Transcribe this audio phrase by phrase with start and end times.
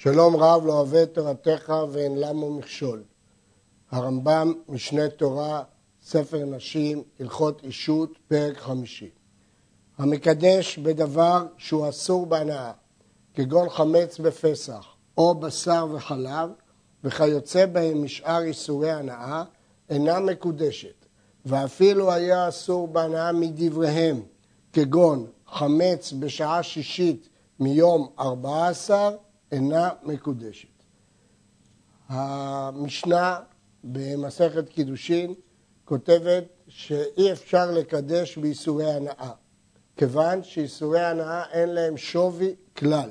[0.00, 3.02] שלום רב לא אוהב את תורתך ואין למו מכשול.
[3.90, 5.62] הרמב"ם, משנה תורה,
[6.04, 9.10] ספר נשים, הלכות אישות, פרק חמישי.
[9.98, 12.72] המקדש בדבר שהוא אסור בהנאה,
[13.34, 16.50] כגון חמץ בפסח, או בשר וחלב,
[17.04, 19.44] וכיוצא בהם משאר איסורי הנאה,
[19.90, 21.06] אינה מקודשת,
[21.46, 24.22] ואפילו היה אסור בהנאה מדבריהם,
[24.72, 27.28] כגון חמץ בשעה שישית
[27.60, 29.16] מיום ארבע עשר,
[29.52, 30.68] אינה מקודשת.
[32.08, 33.40] המשנה
[33.84, 35.34] במסכת קידושין
[35.84, 39.30] כותבת שאי אפשר לקדש באיסורי הנאה,
[39.96, 43.10] כיוון שאיסורי הנאה אין להם שווי כלל,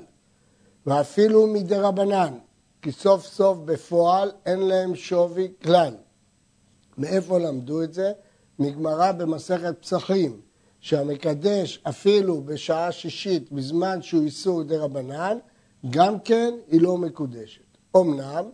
[0.86, 2.38] ואפילו מדי רבנן,
[2.82, 5.96] כי סוף סוף בפועל אין להם שווי כלל.
[6.98, 8.12] מאיפה למדו את זה?
[8.60, 10.42] מגמרא במסכת פסחים,
[10.80, 15.38] שהמקדש אפילו בשעה שישית בזמן שהוא איסור דה רבנן,
[15.90, 17.62] גם כן היא לא מקודשת.
[17.98, 18.46] אמנם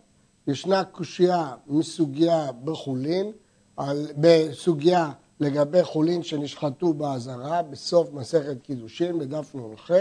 [0.48, 3.32] ישנה קושייה מסוגיה בחולין,
[3.78, 9.92] על, בסוגיה לגבי חולין שנשחטו באזהרה בסוף מסכת קידושין בדף נ"ח,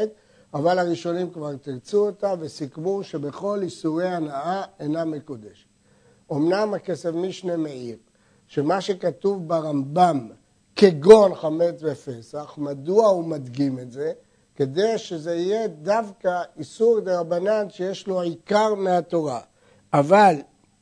[0.55, 5.67] אבל הראשונים כבר תרצו אותה וסיכמו שבכל איסורי הנאה אינה מקודשת.
[6.33, 7.97] אמנם הכסף משנה מאיר
[8.47, 10.29] שמה שכתוב ברמב"ם
[10.77, 14.13] כגון חמץ ופסח, מדוע הוא מדגים את זה?
[14.57, 19.41] כדי שזה יהיה דווקא איסור דה רבנן שיש לו עיקר מהתורה.
[19.93, 20.35] אבל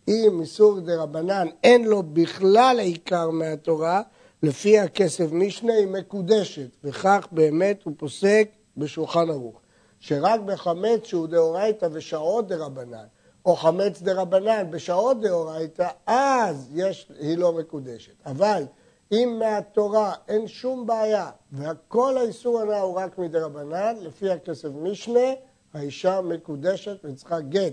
[0.08, 4.02] אם איסור דה רבנן אין לו בכלל עיקר מהתורה,
[4.42, 9.60] לפי הכסף משנה היא מקודשת, וכך באמת הוא פוסק בשולחן ערוך.
[10.00, 13.04] שרק בחמץ שהוא דאורייתא ושעות דה רבנן,
[13.46, 18.12] או חמץ דה רבנן בשעות דאורייתא, אז יש, היא לא מקודשת.
[18.26, 18.64] אבל
[19.12, 25.28] אם מהתורה אין שום בעיה, והכל האיסור הנ"ל הוא רק מדי רבנן, לפי הכסף משנה,
[25.74, 27.72] האישה מקודשת וצריכה גט.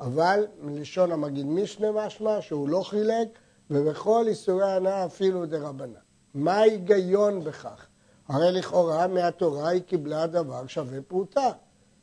[0.00, 3.28] אבל מלשון המגיד משנה משמע שהוא לא חילק,
[3.70, 6.00] ובכל איסורי הנאה אפילו דה רבנן.
[6.34, 7.86] מה ההיגיון בכך?
[8.28, 11.50] הרי לכאורה מהתורה היא קיבלה דבר שווה פרוטה.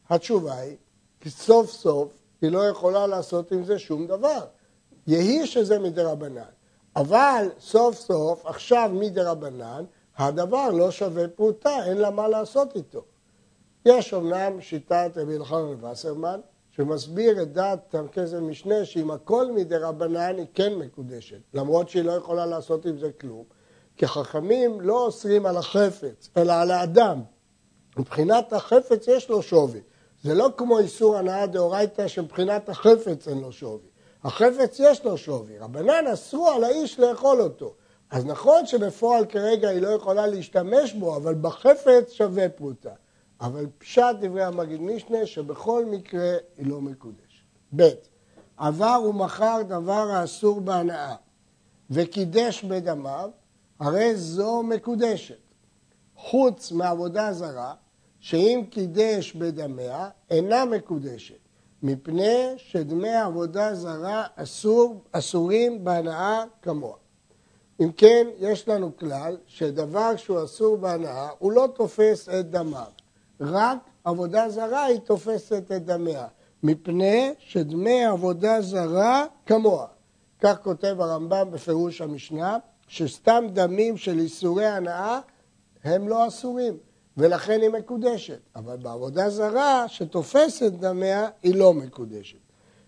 [0.10, 0.76] התשובה היא,
[1.20, 4.46] כי סוף סוף היא לא יכולה לעשות עם זה שום דבר.
[5.08, 6.42] יהי שזה מדי רבנן.
[6.96, 9.84] אבל סוף סוף, עכשיו מדי רבנן,
[10.18, 13.04] הדבר לא שווה פרוטה, אין לה מה לעשות איתו.
[13.86, 16.40] יש אומנם שיטת רבי אלחנן וסרמן,
[16.72, 22.12] שמסביר את דעת תרכז המשנה שאם הכל מדי רבנן היא כן מקודשת, למרות שהיא לא
[22.12, 23.44] יכולה לעשות עם זה כלום,
[23.98, 27.22] כי חכמים לא אוסרים על החפץ, אלא על האדם.
[27.98, 29.80] מבחינת החפץ יש לו שווי.
[30.24, 33.91] זה לא כמו איסור הנאה דאורייתא שמבחינת החפץ אין לו שווי.
[34.24, 37.74] החפץ יש לו שווי, רבנן אסרו על האיש לאכול אותו.
[38.10, 42.94] אז נכון שבפועל כרגע היא לא יכולה להשתמש בו, אבל בחפץ שווה פרוטה.
[43.42, 47.44] אבל פשט דברי המגיד משנה שבכל מקרה היא לא מקודשת.
[47.76, 47.90] ב.
[48.58, 51.16] עבר ומכר דבר האסור בהנאה
[51.90, 53.30] וקידש בדמיו,
[53.80, 55.38] הרי זו מקודשת.
[56.16, 57.74] חוץ מעבודה זרה,
[58.20, 61.41] שאם קידש בדמיה, אינה מקודשת.
[61.84, 66.96] מפני שדמי עבודה זרה אסור, אסורים בהנאה כמוה.
[67.80, 72.86] אם כן, יש לנו כלל שדבר שהוא אסור בהנאה, הוא לא תופס את דמיו.
[73.42, 76.28] רק עבודה זרה היא תופסת את דמיה,
[76.64, 79.88] מפני שדמי עבודה זרה כמוה.
[80.40, 85.20] כך כותב הרמב"ם בפירוש המשנה, שסתם דמים של איסורי הנאה
[85.84, 86.78] הם לא אסורים.
[87.18, 88.40] ולכן היא מקודשת.
[88.56, 92.38] אבל בעבודה זרה שתופסת דמיה היא לא מקודשת.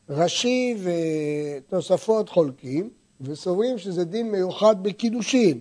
[0.10, 2.90] רש"י ותוספות חולקים
[3.22, 5.60] וסוברים שזה דין מיוחד בקידושין,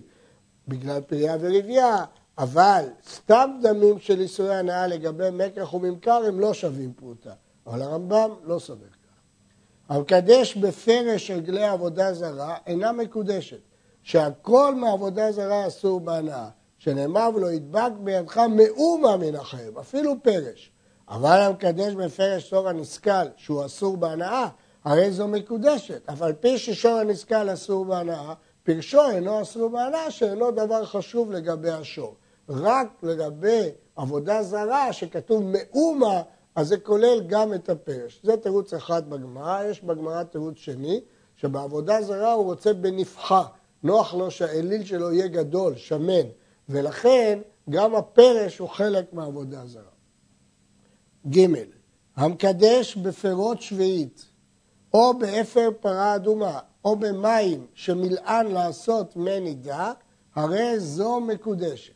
[0.67, 2.05] בגלל פריה ורבייה,
[2.37, 7.33] אבל סתם דמים של איסורי הנאה לגבי מקח וממכר הם לא שווים פרוטה.
[7.67, 9.95] אבל הרמב"ם לא סובר כך.
[9.95, 13.59] המקדש בפרש עגלי עבודה זרה אינה מקודשת,
[14.03, 16.49] שהכל מעבודה זרה אסור בהנאה.
[16.83, 20.71] שנאמר ולא ידבק בידך מאומה מן החרב, אפילו פרש.
[21.09, 24.47] אבל המקדש בפרש שור הנסכל, שהוא אסור בהנאה,
[24.83, 26.09] הרי זו מקודשת.
[26.09, 31.69] אף על פי ששור הנסכל אסור בהנאה, פרשו אינו אסור בהנאה, שאינו דבר חשוב לגבי
[31.69, 32.15] השור.
[32.49, 36.21] רק לגבי עבודה זרה, שכתוב מאומה,
[36.55, 38.19] אז זה כולל גם את הפרש.
[38.23, 41.01] זה תירוץ אחד בגמרא, יש בגמרא תירוץ שני,
[41.35, 43.43] שבעבודה זרה הוא רוצה בנפחה.
[43.83, 46.27] נוח לו שהאליל שלו יהיה גדול, שמן.
[46.69, 47.39] ולכן
[47.69, 49.83] גם הפרש הוא חלק מהעבודה הזרה.
[51.29, 51.45] ג.
[52.15, 54.25] המקדש בפירות שביעית,
[54.93, 59.91] או באפר פרה אדומה, או במים שמילאן לעשות מי נידה,
[60.35, 61.93] הרי זו מקודשת.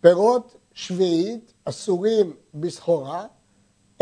[0.00, 3.26] פירות שביעית אסורים בסחורה,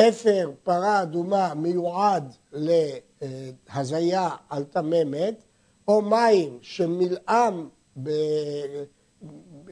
[0.01, 5.45] אפר פרה אדומה מיועד להזיה על טמא מת,
[5.89, 7.69] או מים שמילאם.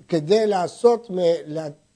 [0.09, 1.11] כדי לעשות,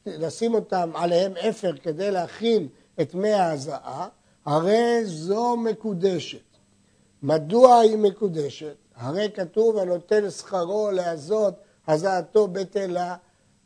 [0.06, 2.68] לשים אותם עליהם אפר כדי להכין
[3.00, 4.08] את מי ההזעה,
[4.46, 6.38] הרי זו מקודשת.
[7.22, 8.74] מדוע היא מקודשת?
[8.96, 11.54] הרי כתוב הנותן שכרו להזות
[11.88, 13.16] הזעתו בטלה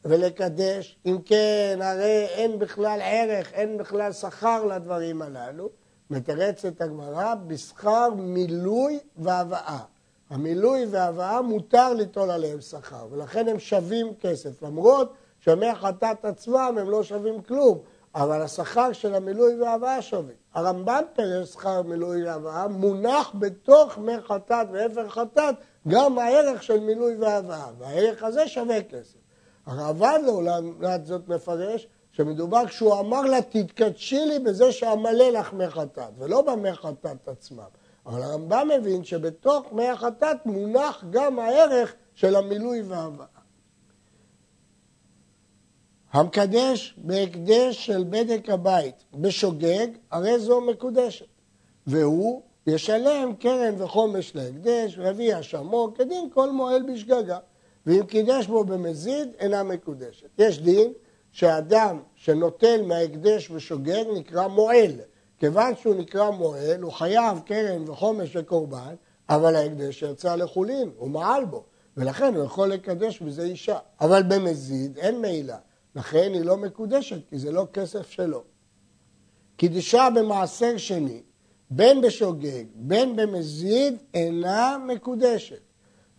[0.05, 5.69] ולקדש, אם כן הרי אין בכלל ערך, אין בכלל שכר לדברים הללו.
[6.11, 9.79] מתרצת הגמרא בשכר מילוי והבאה.
[10.31, 16.91] המילוי וההבאה מותר ליטול עליהם שכר, ולכן הם שווים כסף, למרות שמי החטאת עצמם הם
[16.91, 17.79] לא שווים כלום,
[18.15, 20.35] אבל השכר של המילוי וההבאה שווה.
[20.55, 25.55] הרמב"ן פירש שכר מילוי והבאה, מונח בתוך מי חטאת ואפר חטאת
[25.89, 29.19] גם הערך של מילוי והבאה, והערך הזה שווה כסף.
[29.67, 36.11] הרעב"ד לעומת זאת מפרש שמדובר כשהוא אמר לה תתקדשי לי בזה שאמלא לך מי חטאת,
[36.19, 37.80] ולא במי חטאת עצמם.
[38.07, 43.27] אבל הרמב"ם מבין שבתוך מי החטאת מונח גם הערך של המילוי וההבאה.
[46.13, 51.27] המקדש בהקדש של בדק הבית בשוגג, הרי זו מקודשת.
[51.87, 57.39] והוא ישלם קרן וחומש להקדש, ויביא אשמו כדין כל מועל בשגגה.
[57.87, 60.29] ואם קידש בו במזיד, אינה מקודשת.
[60.39, 60.93] יש דין
[61.33, 64.93] שאדם שנוטל מההקדש ושוגג נקרא מועל.
[65.41, 68.95] כיוון שהוא נקרא מועל, הוא חייב קרן וחומש וקורבן,
[69.29, 71.65] אבל ההקדש יצא לחולין, הוא מעל בו,
[71.97, 73.79] ולכן הוא יכול לקדש בזה אישה.
[74.01, 75.59] אבל במזיד אין מעילה,
[75.95, 78.43] לכן היא לא מקודשת, כי זה לא כסף שלו.
[79.57, 81.23] קידשה במעשר שני,
[81.71, 85.61] בין בשוגג, בין במזיד, אינה מקודשת.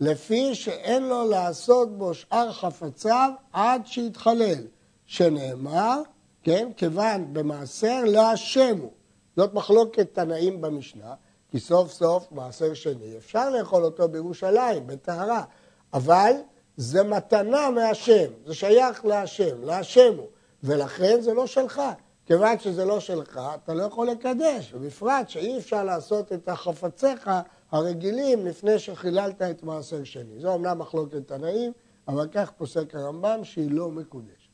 [0.00, 4.66] לפי שאין לו לעשות בו שאר חפציו עד שיתחלל,
[5.06, 6.02] שנאמר,
[6.42, 8.90] כן, כיוון במעשר להשם הוא.
[9.36, 11.14] זאת מחלוקת תנאים במשנה,
[11.50, 15.44] כי סוף סוף מעשר שני אפשר לאכול אותו בירושלים, בטהרה,
[15.92, 16.32] אבל
[16.76, 20.26] זה מתנה מהשם, זה שייך להשם, להשם הוא,
[20.62, 21.82] ולכן זה לא שלך.
[22.26, 27.30] כיוון שזה לא שלך, אתה לא יכול לקדש, ובפרט שאי אפשר לעשות את החפציך
[27.70, 30.38] הרגילים לפני שחיללת את מעשר שני.
[30.38, 31.72] זו אמנם מחלוקת תנאים,
[32.08, 34.50] אבל כך פוסק הרמב"ם שהיא לא מקודשת.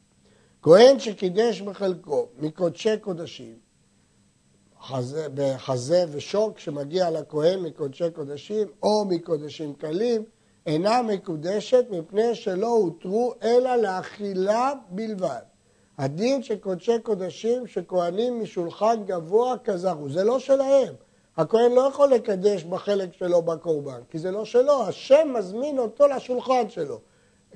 [0.63, 3.57] כהן שקידש בחלקו מקודשי קודשים,
[4.83, 10.25] חזה, בחזה ושוק שמגיע לכהן מקודשי קודשים או מקודשים קלים,
[10.67, 15.41] אינה מקודשת מפני שלא הותרו אלא לאכילה בלבד.
[15.99, 20.95] הדין של קודשי קודשים שכהנים משולחן גבוה כזכו, זה לא שלהם.
[21.37, 26.69] הכהן לא יכול לקדש בחלק שלו בקורבן, כי זה לא שלו, השם מזמין אותו לשולחן
[26.69, 27.01] שלו.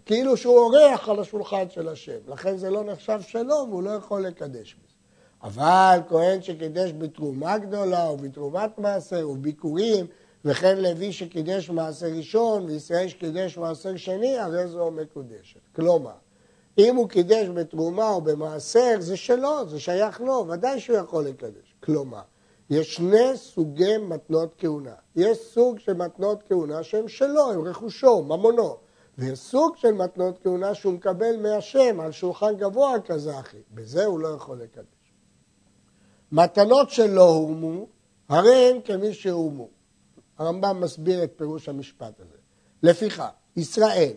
[0.07, 4.27] כאילו שהוא אורח על השולחן של השם, לכן זה לא נחשב שלו והוא לא יכול
[4.27, 4.92] לקדש בזה.
[5.43, 10.07] אבל כהן שקידש בתרומה גדולה או בתרומת מעשר וביקורים
[10.45, 15.61] וכן לוי שקידש מעשר ראשון וישראל שקידש מעשר שני, הרי זו מקודשת.
[15.77, 16.15] כלומר,
[16.79, 21.75] אם הוא קידש בתרומה או במעשר, זה שלו, זה שייך לו, ודאי שהוא יכול לקדש.
[21.85, 22.23] כלומר,
[22.71, 24.95] יש שני סוגי מתנות כהונה.
[25.17, 28.77] יש סוג של מתנות כהונה שהן שלו, הן רכושו, ממונו.
[29.19, 33.57] ויש סוג של מתנות כהונה שהוא מקבל מהשם על שולחן גבוה כזה אחי.
[33.75, 35.02] בזה הוא לא יכול לקדש.
[36.33, 37.87] מתנות שלא הורמו,
[38.29, 39.69] הרי הן כמי שהורמו.
[40.39, 42.37] הרמב"ם מסביר את פירוש המשפט הזה.
[42.83, 44.13] לפיכך, ישראל,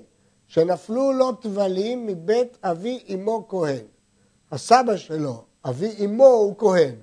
[0.47, 3.85] שנפלו לו טבלים מבית אבי אמו כהן.
[4.51, 6.95] הסבא שלו, אבי אמו הוא כהן,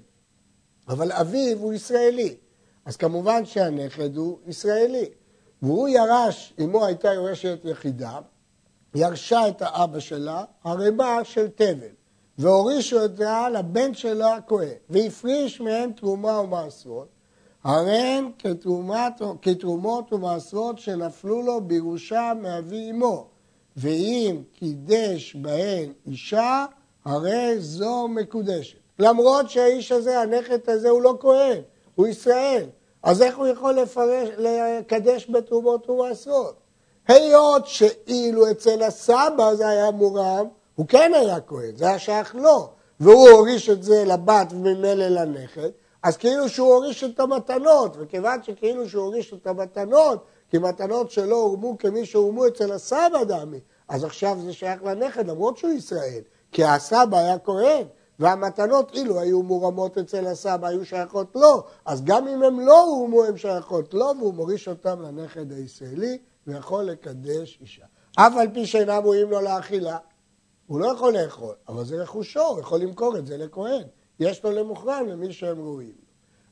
[0.88, 2.37] אבל אביו הוא ישראלי.
[2.84, 5.08] אז כמובן שהנכד הוא ישראלי.
[5.62, 8.20] והוא ירש, אמו הייתה יורשת יחידה,
[8.94, 11.94] ירשה את האבא שלה ערימה של תבל,
[12.38, 17.08] והורישו אותה לבן שלה הכהן, והפריש מהם תרומה ומעשרות,
[17.64, 18.30] הרי הן
[19.42, 23.26] כתרומות ומעשרות שנפלו לו בירושה מאבי אמו,
[23.76, 26.66] ואם קידש בהן אישה,
[27.04, 28.78] הרי זו מקודשת.
[28.98, 31.60] למרות שהאיש הזה, הנכד הזה, הוא לא כהן,
[31.94, 32.66] הוא ישראל.
[33.02, 36.54] אז איך הוא יכול לפרש, לקדש בתרומות ומעשרות?
[37.08, 40.46] היות שאילו אצל הסבא זה היה מורם,
[40.82, 42.68] הוא כן היה כהן, זה היה שייך לו,
[43.00, 45.68] והוא הוריש את זה לבת וממילא לנכד,
[46.02, 51.36] אז כאילו שהוא הוריש את המתנות, וכיוון שכאילו שהוא הוריש את המתנות, כי מתנות שלא
[51.36, 56.20] הורמו כמי שהורמו אצל הסבא דמי, אז עכשיו זה שייך לנכד, למרות שהוא ישראל,
[56.52, 57.84] כי הסבא היה כהן,
[58.18, 63.24] והמתנות אילו היו מורמות אצל הסבא, היו שייכות לו, אז גם אם הם לא הורמו,
[63.24, 67.84] הן שייכות לו, והוא מוריש אותם לנכד הישראלי, ויכול לקדש אישה.
[68.16, 69.96] אף על פי שאינם ראויים לו לאכילה,
[70.66, 73.83] הוא לא יכול לאכול, אבל זה רכושו, הוא יכול למכור את זה לכהן.
[74.21, 76.02] יש לו למוכרן למי שהם ראויים.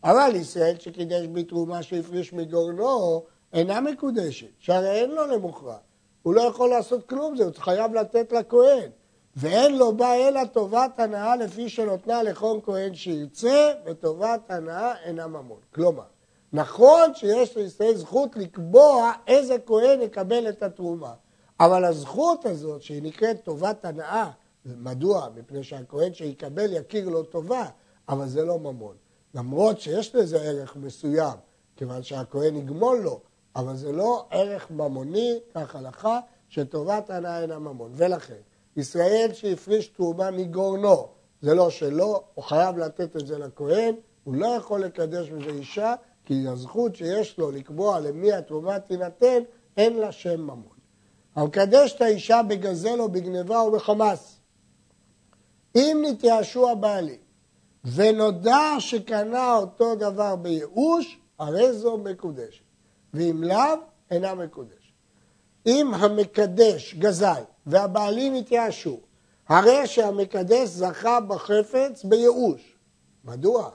[0.05, 5.75] אבל ישראל שקידש בתרומה שהפריש מגורנו, אינה מקודשת, שהרי אין לו למוכרן.
[6.23, 8.90] הוא לא יכול לעשות כלום זה, חייב לתת לכהן.
[9.37, 15.61] ואין לו בה אלא טובת הנאה לפי שנותנה לכל כהן שירצה, וטובת הנאה אינה ממון.
[15.75, 16.05] כלומר,
[16.52, 21.12] נכון שיש לישראל זכות לקבוע איזה כהן יקבל את התרומה,
[21.61, 24.31] אבל הזכות הזאת, שהיא נקראת טובת הנאה,
[24.64, 25.29] מדוע?
[25.37, 27.64] מפני שהכהן שיקבל יכיר לו טובה,
[28.09, 28.97] אבל זה לא ממון.
[29.35, 31.38] למרות שיש לזה ערך מסוים,
[31.76, 33.21] כיוון שהכהן יגמול לו,
[33.57, 37.93] אבל זה לא ערך ממוני, כך הלכה, שטובת הנאה אינה ממון.
[37.95, 38.40] ולכן,
[38.76, 41.09] ישראל שהפריש תרומה מגורנו,
[41.43, 45.95] זה לא שלו, הוא חייב לתת את זה לכהן, הוא לא יכול לקדש בזה אישה,
[46.25, 49.43] כי הזכות שיש לו לקבוע למי התרומה תינתן,
[49.76, 50.69] אין לה שם ממון.
[51.40, 54.40] המקדש את האישה בגזל או בגניבה או בחמאס.
[55.76, 57.20] אם נתייאשו הבעלים
[57.94, 62.62] ונודע שקנה אותו דבר בייאוש, הרי זו מקודשת.
[63.14, 63.75] ואם לאו,
[64.11, 64.92] אינה מקודשת.
[65.66, 69.00] אם המקדש גזל והבעלים התייאשו,
[69.49, 72.76] הרי שהמקדש זכה בחפץ בייאוש.
[73.25, 73.70] מדוע?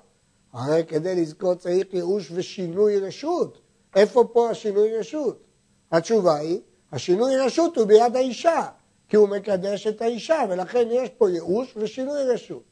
[0.54, 3.62] הרי כדי לזכות צריך ייאוש ושינוי רשות.
[3.96, 5.44] איפה פה השינוי רשות?
[5.92, 6.62] התשובה היא,
[6.96, 8.66] השינוי רשות הוא ביד האישה,
[9.10, 12.64] כי הוא מקדש את האישה, ולכן יש פה ייאוש ושינוי רשות.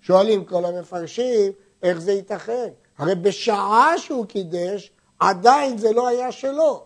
[0.00, 1.52] שואלים כל המפרשים,
[1.82, 2.68] איך זה ייתכן?
[2.98, 6.84] הרי בשעה שהוא קידש, עדיין זה לא היה שלו.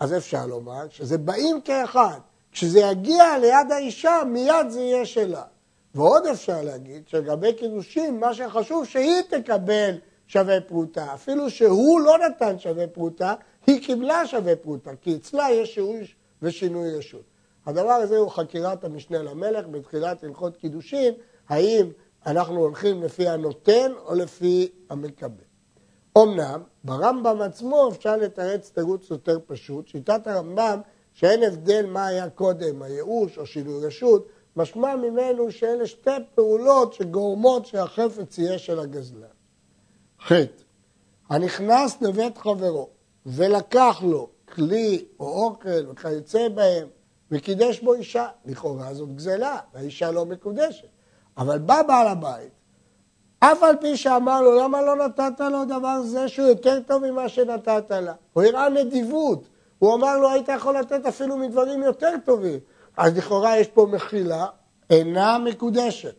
[0.00, 2.18] אז אפשר לומר שזה באים כאחד.
[2.52, 5.42] כשזה יגיע ליד האישה, מיד זה יהיה שלה.
[5.94, 11.14] ועוד אפשר להגיד שלגבי קידושים, מה שחשוב שהיא תקבל שווה פרוטה.
[11.14, 13.34] אפילו שהוא לא נתן שווה פרוטה,
[13.66, 17.22] היא קיבלה שווה פרוטה, כי אצלה יש שיעוש ושינוי רשות.
[17.66, 21.14] הדבר הזה הוא חקירת המשנה למלך בתחילת הלכות קידושין,
[21.48, 21.90] האם
[22.26, 25.44] אנחנו הולכים לפי הנותן או לפי המקבל.
[26.18, 29.88] אמנם, ברמב"ם עצמו אפשר לתרץ תירוץ יותר פשוט.
[29.88, 30.80] שיטת הרמב"ם,
[31.12, 37.66] שאין הבדל מה היה קודם, הייאוש או שינוי רשות, משמע ממנו שאלה שתי פעולות שגורמות
[37.66, 39.26] שהחפץ יהיה של הגזלן.
[40.22, 40.32] ח.
[41.28, 42.88] הנכנס לבית חברו
[43.26, 46.88] ולקח לו כלי או אוכל וכיוצא בהם
[47.30, 50.88] וקידש בו אישה, לכאורה זאת גזלה, והאישה לא מקודשת.
[51.36, 52.52] אבל בא בעל הבית
[53.52, 57.28] אף על פי שאמר לו, למה לא נתת לו דבר זה שהוא יותר טוב ממה
[57.28, 58.12] שנתת לה?
[58.32, 59.44] הוא הראה נדיבות.
[59.78, 62.58] הוא אמר לו, היית יכול לתת אפילו מדברים יותר טובים.
[62.96, 64.46] אז לכאורה יש פה מחילה,
[64.90, 66.14] אינה מקודשת.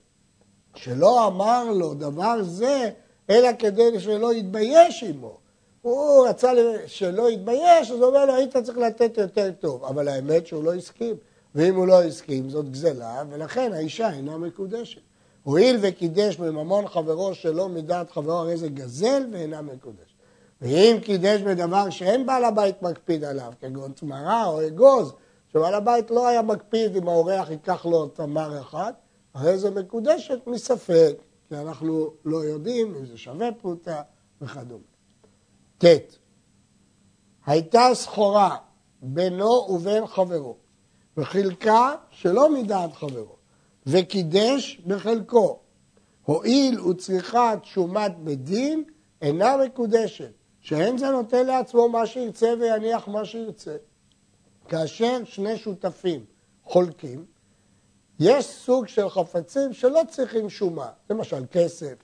[0.75, 2.89] שלא אמר לו דבר זה,
[3.29, 5.37] אלא כדי שלא יתבייש עמו.
[5.85, 6.51] הוא רצה
[6.85, 9.83] שלא יתבייש, אז הוא אומר לו, היית צריך לתת יותר טוב.
[9.85, 11.15] אבל האמת שהוא לא הסכים.
[11.55, 15.01] ואם הוא לא הסכים, זאת גזלה, ולכן האישה אינה מקודשת.
[15.43, 20.15] הואיל וקידש מממון חברו שלא מדעת חברו, הרי זה גזל ואינה מקודש.
[20.61, 25.13] ואם קידש בדבר שאין בעל הבית מקפיד עליו, כגון תמרה או אגוז,
[25.53, 28.93] שבעל הבית לא היה מקפיד אם האורח ייקח לו תמר אחד,
[29.33, 31.15] הרי זה מקודשת מספק,
[31.49, 34.01] כי אנחנו לא יודעים אם זה שווה פרוטה
[34.41, 34.94] וכדומה.
[35.77, 35.85] ט.
[37.45, 38.57] הייתה סחורה
[39.01, 40.57] בינו ובין חברו,
[41.17, 43.35] וחילקה שלא מדעת חברו.
[43.87, 45.59] וקידש בחלקו.
[46.23, 48.83] הואיל וצריכת שומת בדין
[49.21, 53.75] אינה מקודשת, שאין זה נותן לעצמו מה שירצה ויניח מה שירצה.
[54.67, 56.25] כאשר שני שותפים
[56.63, 57.25] חולקים,
[58.19, 61.95] יש סוג של חפצים שלא צריכים שומה, למשל כסף,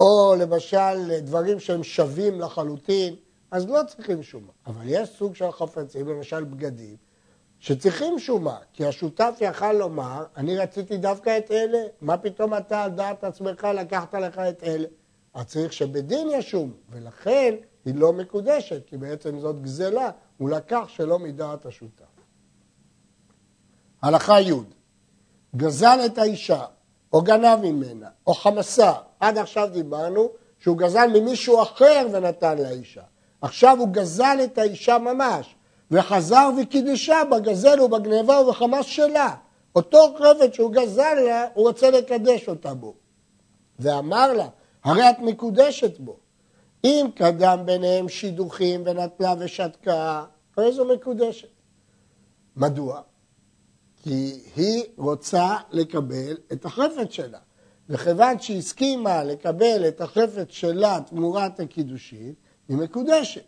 [0.00, 3.14] או למשל דברים שהם שווים לחלוטין,
[3.50, 4.52] אז לא צריכים שומה.
[4.66, 6.96] אבל יש סוג של חפצים, למשל בגדים,
[7.58, 12.90] שצריכים שומה, כי השותף יכל לומר, אני רציתי דווקא את אלה, מה פתאום אתה על
[12.90, 14.88] דעת עצמך לקחת לך את אלה?
[15.34, 21.18] אז צריך שבדין ישום, ולכן היא לא מקודשת, כי בעצם זאת גזלה, הוא לקח שלא
[21.18, 22.04] מדעת השותף.
[24.02, 24.52] הלכה י'
[25.56, 26.64] גזל את האישה,
[27.16, 30.28] או גנב ממנה, או חמסה, עד עכשיו דיברנו
[30.60, 33.02] שהוא גזל ממישהו אחר ונתן לאישה.
[33.40, 35.54] עכשיו הוא גזל את האישה ממש,
[35.90, 39.34] וחזר וקידשה בגזל ובגניבה ובחמאס שלה.
[39.76, 42.94] אותו חפץ שהוא גזל לה, הוא רוצה לקדש אותה בו.
[43.78, 44.48] ואמר לה,
[44.84, 46.16] הרי את מקודשת בו.
[46.84, 50.24] אם קדם ביניהם שידוכים ונטלה ושתקה,
[50.56, 51.48] הרי זו מקודשת.
[52.56, 53.00] מדוע?
[54.06, 57.38] כי היא רוצה לקבל את החפץ שלה.
[57.88, 62.32] וכיוון שהסכימה לקבל את החפץ שלה תמורת הקידושין,
[62.68, 63.44] היא מקודשת.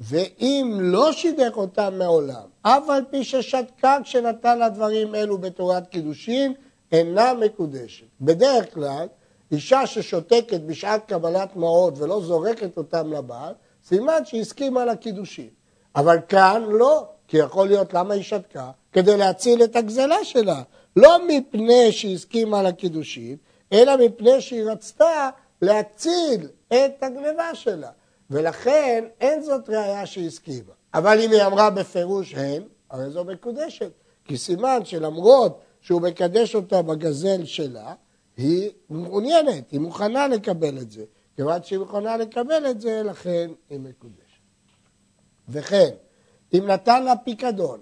[0.00, 6.52] ואם לא שידך אותם מעולם, אף על פי ששתקה כשנתן לה דברים אלו בתורת קידושין,
[6.92, 8.06] אינה מקודשת.
[8.20, 9.06] בדרך כלל,
[9.52, 13.54] אישה ששותקת בשעת קבלת מעות ולא זורקת אותם לבעל,
[13.84, 15.48] סימן שהסכימה לקידושין.
[15.96, 18.70] אבל כאן לא, כי יכול להיות למה היא שתקה?
[18.92, 20.62] כדי להציל את הגזלה שלה.
[20.96, 23.36] לא מפני שהיא הסכימה לקידושין,
[23.72, 25.30] אלא מפני שהיא רצתה
[25.62, 27.90] להציל את הגניבה שלה.
[28.30, 30.72] ולכן אין זאת ראייה שהיא הסכימה.
[30.94, 33.90] אבל אם היא אמרה בפירוש הן, הרי זו מקודשת.
[34.24, 37.94] כי סימן שלמרות שהוא מקדש אותה בגזל שלה,
[38.36, 41.04] היא מעוניינת, היא מוכנה לקבל את זה.
[41.36, 44.22] כיוון שהיא מוכנה לקבל את זה, לכן היא מקודשת.
[45.48, 45.90] וכן,
[46.54, 47.80] אם נתן לה פיקדון,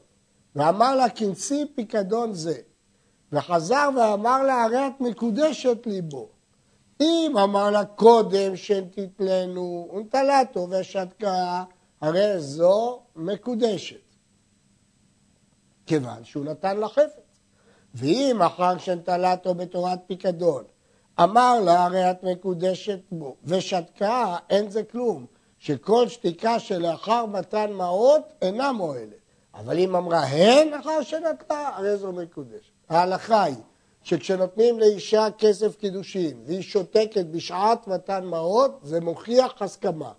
[0.56, 2.58] ואמר לה כנסי פיקדון זה,
[3.32, 6.28] וחזר ואמר לה הרי את מקודשת ליבו.
[7.00, 11.64] אם אמר לה קודם שתתלנו ונטלתו ושתקה,
[12.00, 13.96] הרי זו מקודשת.
[15.86, 17.30] כיוון שהוא נתן לה חפץ.
[17.94, 20.64] ואם אחר שנטלתו בתורת פיקדון,
[21.20, 25.26] אמר לה הרי את מקודשת בו, ושתקה אין זה כלום,
[25.60, 29.20] שכל שתיקה שלאחר מתן מעות אינה מועלת.
[29.54, 32.72] אבל אם אמרה הן אחר שנטלה, הרי זו מקודשת.
[32.88, 33.56] ההלכה היא
[34.02, 40.12] שכשנותנים לאישה כסף קידושין והיא שותקת בשעת מתן מעות, זה מוכיח הסכמה.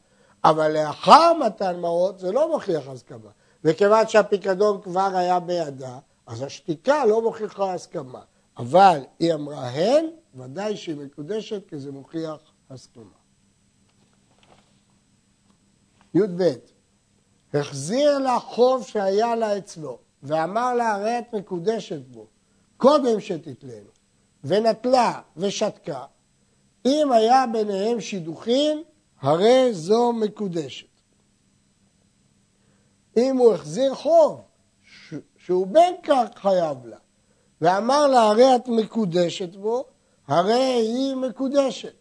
[0.43, 3.29] אבל לאחר מתן מעות זה לא מוכיח הסכמה.
[3.63, 8.21] וכיוון שהפיקדון כבר היה בידה, אז השתיקה לא מוכיחה הסכמה.
[8.57, 10.05] אבל היא אמרה הן,
[10.35, 13.20] ודאי שהיא מקודשת כי זה מוכיח הסכמה.
[16.15, 16.53] י"ב
[17.53, 22.27] החזיר לה חוב שהיה לה אצלו, ואמר לה הרי את מקודשת בו,
[22.77, 23.89] קודם שתתלנו,
[24.43, 26.05] ונטלה ושתקה,
[26.85, 28.83] אם היה ביניהם שידוכין,
[29.21, 30.87] הרי זו מקודשת.
[33.17, 34.41] אם הוא החזיר חוב,
[35.37, 36.97] שהוא בין כך חייב לה,
[37.61, 39.85] ואמר לה הרי את מקודשת בו,
[40.27, 41.93] הרי היא מקודשת,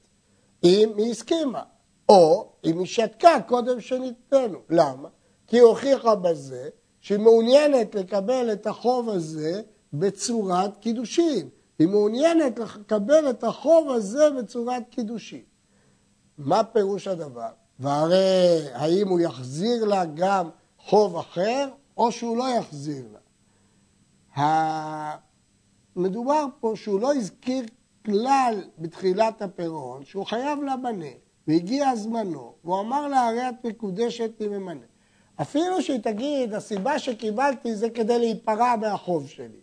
[0.65, 1.63] אם היא הסכימה,
[2.11, 4.59] או אם היא שתקה קודם שניתנו.
[4.71, 5.09] למה?
[5.47, 6.69] כי היא הוכיחה בזה
[7.01, 11.49] שהיא מעוניינת לקבל את החוב הזה בצורת קידושין.
[11.79, 15.43] היא מעוניינת לקבל את החוב הזה בצורת קידושין.
[16.39, 17.51] מה פירוש הדבר?
[17.79, 23.19] והרי האם הוא יחזיר לה גם חוב אחר, או שהוא לא יחזיר לה?
[25.97, 27.65] מדובר פה שהוא לא הזכיר
[28.05, 31.07] כלל בתחילת הפירעון, שהוא חייב לה בנה,
[31.51, 34.81] והגיע זמנו, והוא אמר לה, הרי את מקודשת ממנה.
[35.41, 39.61] אפילו שהיא תגיד, הסיבה שקיבלתי זה כדי להיפרע מהחוב שלי.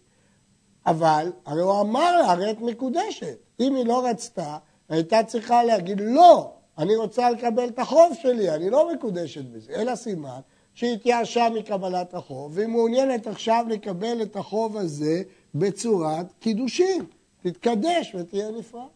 [0.86, 3.38] אבל, הרי הוא אמר לה, הרי את מקודשת.
[3.60, 4.58] אם היא לא רצתה,
[4.90, 9.74] הייתה צריכה להגיד, לא, אני רוצה לקבל את החוב שלי, אני לא מקודשת בזה.
[9.76, 10.40] אלא סימן
[10.74, 15.22] שהיא התייאשה מקבלת החוב, והיא מעוניינת עכשיו לקבל את החוב הזה
[15.56, 17.06] בצורת קידושין.
[17.42, 18.88] תתקדש ותהיה נפרד.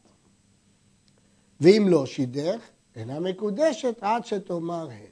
[1.61, 5.11] ואם לא שידך, אינה מקודשת עד שתאמר הן.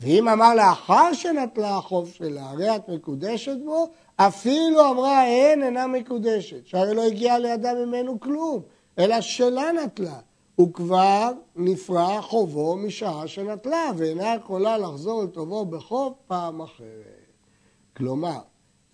[0.00, 6.66] ואם אמר לאחר שנטלה החוב שלה, הרי את מקודשת בו, אפילו אמרה הן אינה מקודשת,
[6.66, 8.62] שהרי לא הגיע לידה ממנו כלום,
[8.98, 10.18] אלא שלה נטלה.
[10.56, 17.32] הוא כבר נפרע חובו משעה שנטלה, ואינה יכולה לחזור לטובו בחוב פעם אחרת.
[17.96, 18.38] כלומר,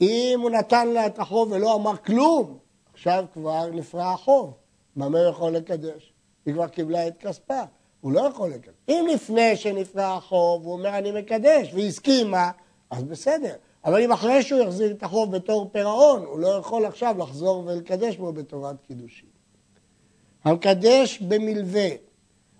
[0.01, 2.59] אם הוא נתן לה את החוב ולא אמר כלום,
[2.93, 4.55] עכשיו כבר נפרע החוב.
[4.97, 6.13] במה הוא יכול לקדש?
[6.47, 7.63] היא כבר קיבלה את כספה.
[8.05, 8.75] הוא לא יכול לקדש.
[8.88, 12.51] אם לפני שנפרע החוב הוא אומר אני מקדש והיא הסכימה,
[12.90, 13.55] אז בסדר.
[13.85, 18.17] אבל אם אחרי שהוא יחזיר את החוב בתור פירעון, הוא לא יכול עכשיו לחזור ולקדש
[18.17, 19.29] בו בתורת קידושין.
[20.45, 21.88] המקדש במלווה,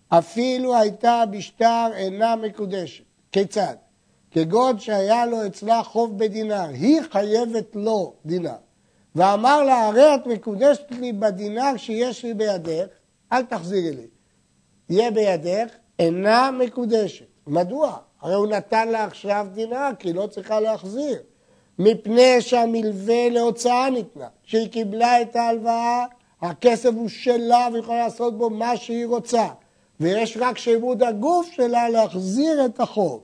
[0.09, 3.05] אפילו הייתה בשטר אינה מקודשת.
[3.33, 3.77] כיצד?
[4.31, 8.57] כגון שהיה לו אצלה חוב בדינר, היא חייבת לו דינר.
[9.15, 12.87] ואמר לה, הרי את מקודשת לי בדינר שיש לי בידך,
[13.33, 14.14] אל תחזירי לי.
[14.91, 17.25] יהיה בידך, אינה מקודשת.
[17.47, 17.97] מדוע?
[18.21, 21.19] הרי הוא נתן לה עכשיו דינר, כי היא לא צריכה להחזיר.
[21.79, 24.29] מפני שהמלווה להוצאה ניתנה.
[24.45, 26.05] כשהיא קיבלה את ההלוואה,
[26.43, 29.47] הכסף הוא שלה והיא יכולה לעשות בו מה שהיא רוצה.
[30.01, 33.21] ויש רק שעבוד הגוף שלה להחזיר את החוב.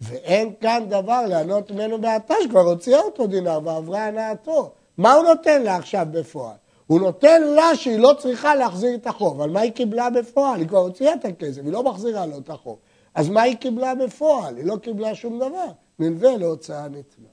[0.00, 4.70] ואין כאן דבר לענות ממנו בעתה, שכבר הוציאה אותו דינר ועברה הנאתו.
[4.98, 6.54] מה הוא נותן לה עכשיו בפועל?
[6.92, 10.60] הוא נותן לה שהיא לא צריכה להחזיר את החוב, אבל מה היא קיבלה בפועל?
[10.60, 12.76] היא כבר הוציאה את הכסף, היא לא מחזירה לו את החוב.
[13.14, 14.56] אז מה היא קיבלה בפועל?
[14.56, 15.66] היא לא קיבלה שום דבר.
[15.98, 17.28] מלווה להוצאה ניתנה.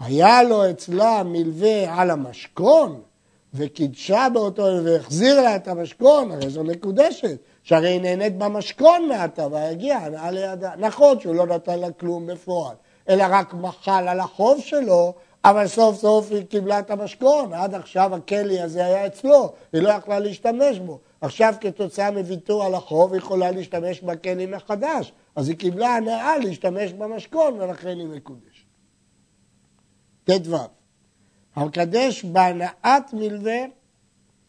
[0.00, 3.00] היה לו אצלה מלווה על המשכון,
[3.54, 10.06] וקידשה באותו והחזיר לה את המשכון, הרי זו מקודשת, שהרי היא נהנית במשכון מעתה והגיעה
[10.06, 10.70] הנאה לידה.
[10.78, 12.74] נכון שהוא לא נתן לה כלום בפועל,
[13.08, 18.14] אלא רק מחל על החוב שלו, אבל סוף סוף היא קיבלה את המשכון, עד עכשיו
[18.14, 21.00] הכלי הזה היה אצלו, היא לא יכלה להשתמש בו.
[21.20, 26.92] עכשיו כתוצאה מוויתור על החוב היא יכולה להשתמש בכלי מחדש, אז היא קיבלה הנאה להשתמש
[26.92, 28.64] במשכון ולכן היא מקודשת.
[30.24, 30.56] ט"ו
[31.56, 33.58] המקדש בהנאת מלווה,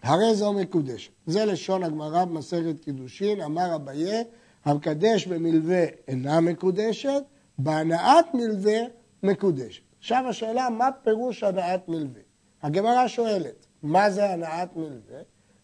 [0.04, 1.12] הרי זו מקודשת.
[1.26, 4.22] זה לשון הגמרא במסכת קידושין, אמר אביה,
[4.66, 7.24] המקדש במלווה אינה מקודשת,
[7.58, 8.80] בהנאת מלווה
[9.24, 9.85] מקודשת.
[10.06, 12.22] עכשיו השאלה, מה פירוש הנעת מלווה?
[12.64, 15.20] הגמרא שואלת, מה זה הנעת מלווה?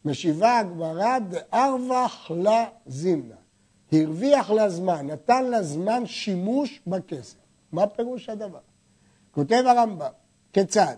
[0.05, 3.35] משיבה הגמרא דארווח לה זימנה.
[3.91, 7.35] הרוויח לה זמן, נתן לה זמן שימוש בכסף.
[7.71, 8.59] מה פירוש הדבר?
[9.31, 10.11] כותב הרמב"ם,
[10.53, 10.95] כיצד?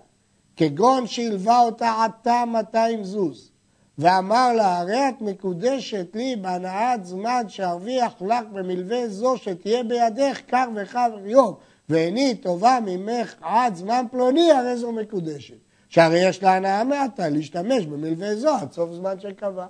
[0.56, 3.52] כגון שהלווה אותה עתה 200 זוז,
[3.98, 10.66] ואמר לה, הרי את מקודשת לי בהנאת זמן שארוויח לך במלווה זו שתהיה בידך כך
[10.76, 11.56] וכך יום,
[11.94, 15.56] ואיני טובה ממך עד זמן פלוני, הרי זו מקודשת.
[15.90, 19.66] שהרי יש לה הנאה מעטה להשתמש במלווה זו עד סוף זמן שקבע.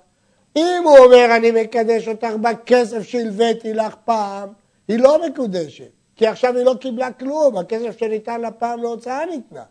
[0.56, 4.48] אם הוא אומר, אני מקדש אותך בכסף שהלוויתי לך פעם,
[4.88, 9.62] היא לא מקודשת, כי עכשיו היא לא קיבלה כלום, הכסף שניתן לה פעם להוצאה ניתנה.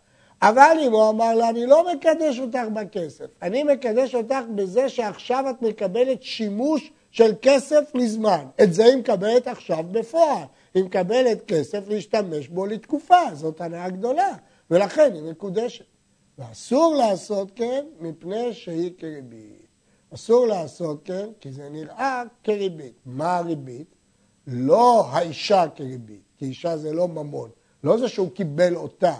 [0.41, 5.45] אבל אם הוא אמר לה, אני לא מקדש אותך בכסף, אני מקדש אותך בזה שעכשיו
[5.49, 8.45] את מקבלת שימוש של כסף לזמן.
[8.63, 10.43] את זה היא מקבלת עכשיו בפועל.
[10.73, 14.33] היא מקבלת כסף להשתמש בו לתקופה, זאת הנאה גדולה,
[14.71, 15.85] ולכן היא מקודשת.
[16.37, 19.67] ואסור לעשות כן מפני שהיא כריבית.
[20.13, 22.93] אסור לעשות כן כי זה נראה כריבית.
[23.05, 23.95] מה הריבית?
[24.47, 27.49] לא האישה כריבית, כי אישה זה לא ממון,
[27.83, 29.15] לא זה שהוא קיבל אותה,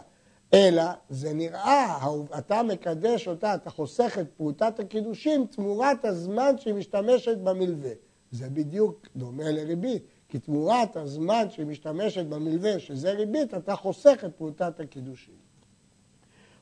[0.54, 1.98] אלא זה נראה,
[2.38, 7.92] אתה מקדש אותה, אתה חוסך את פרוטת הקידושים תמורת הזמן שהיא משתמשת במלווה.
[8.32, 10.04] זה בדיוק דומה לריבית,
[10.34, 15.34] כי תמורת הזמן שהיא משתמשת במלווה, שזה ריבית, אתה חוסך את פרוטת הקידושים.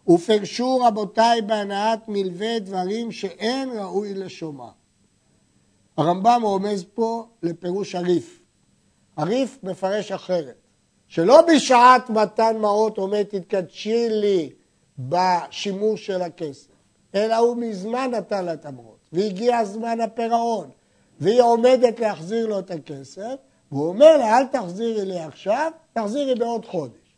[0.08, 4.70] ופרשו רבותיי בהנאת מלווה דברים שאין ראוי לשומע.
[5.98, 8.42] הרמב"ם רומז פה לפירוש הריף.
[9.18, 10.68] הריף מפרש אחרת.
[11.08, 14.50] שלא בשעת מתן מעות אומר תתקדשי לי
[15.00, 16.72] בשימוש של הכסף,
[17.16, 20.70] אלא הוא מזמן נתן לה את המעות, והגיע זמן הפירעון,
[21.20, 23.36] והיא עומדת להחזיר לו את הכסף,
[23.72, 27.16] והוא אומר לה, אל תחזירי לי עכשיו, תחזירי בעוד חודש.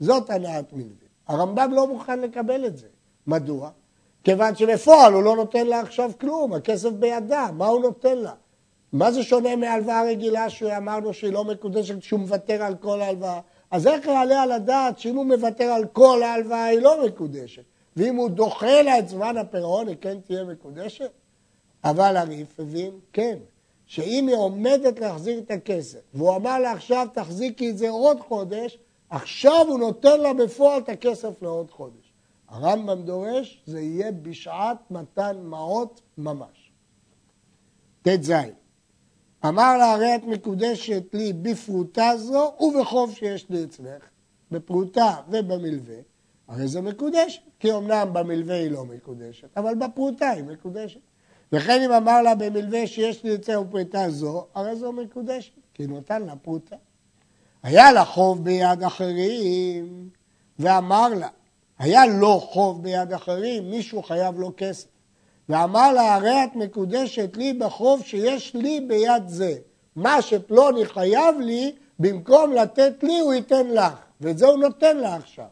[0.00, 1.06] זאת הנעת מלווה.
[1.28, 2.86] הרמב"ם לא מוכן לקבל את זה.
[3.26, 3.70] מדוע?
[4.24, 8.32] כיוון שבפועל הוא לא נותן לה עכשיו כלום, הכסף בידה, מה הוא נותן לה?
[8.92, 13.40] מה זה שונה מהלוואה רגילה שאמרנו שהיא לא מקודשת כשהוא מוותר על כל ההלוואה?
[13.70, 17.62] אז איך יעלה על הדעת שאם הוא מוותר על כל ההלוואה היא לא מקודשת?
[17.96, 21.10] ואם הוא דוחה לה את זמן הפירעון היא כן תהיה מקודשת?
[21.84, 23.38] אבל הריף הבין, כן,
[23.86, 28.78] שאם היא עומדת להחזיר את הכסף, והוא אמר לה עכשיו תחזיקי את זה עוד חודש,
[29.10, 32.12] עכשיו הוא נותן לה בפועל את הכסף לעוד חודש.
[32.48, 36.72] הרמב"ם דורש, זה יהיה בשעת מתן מעות ממש.
[38.02, 38.32] ט"ז
[39.44, 44.02] אמר לה, הרי את מקודשת לי בפרוטה זו ובחוב שיש לי אצלך,
[44.50, 45.96] בפרוטה ובמלווה,
[46.48, 51.00] הרי זה מקודשת, כי אמנם במלווה היא לא מקודשת, אבל בפרוטה היא מקודשת.
[51.52, 56.22] וכן אם אמר לה במלווה שיש לי אצלך בפרוטה זו, הרי זו מקודשת, כי נותן
[56.22, 56.76] לה פרוטה.
[57.62, 60.08] היה לה חוב ביד אחרים,
[60.58, 61.28] ואמר לה,
[61.78, 64.86] היה לו חוב ביד אחרים, מישהו חייב לו כסף.
[65.48, 69.54] ואמר לה, הרי את מקודשת לי בחוב שיש לי ביד זה.
[69.96, 73.92] מה שפלוני חייב לי, במקום לתת לי, הוא ייתן לך.
[74.20, 75.46] ואת זה הוא נותן לה עכשיו.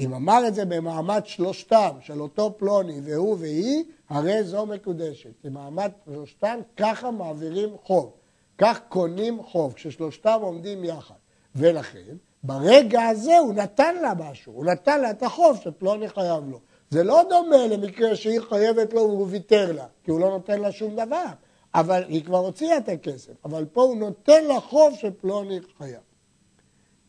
[0.00, 5.30] אם אמר את זה במעמד שלושתם, של אותו פלוני והוא והיא, הרי זו מקודשת.
[5.44, 8.12] במעמד שלושתם, ככה מעבירים חוב.
[8.58, 11.14] כך קונים חוב, כששלושתם עומדים יחד.
[11.54, 16.60] ולכן, ברגע הזה הוא נתן לה משהו, הוא נתן לה את החוב שפלוני חייב לו.
[16.90, 20.72] זה לא דומה למקרה שהיא חייבת לו והוא ויתר לה, כי הוא לא נותן לה
[20.72, 21.26] שום דבר.
[21.74, 26.00] אבל היא כבר הוציאה את הכסף, אבל פה הוא נותן לה חוב שפלוני חייב.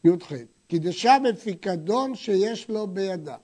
[0.03, 0.31] י"ח,
[0.71, 3.37] קידשה בפיקדון שיש לו בידה,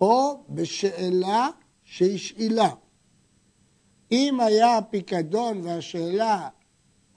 [0.00, 1.48] או בשאלה
[1.84, 2.74] שהשאילה.
[4.12, 6.48] אם היה הפיקדון והשאלה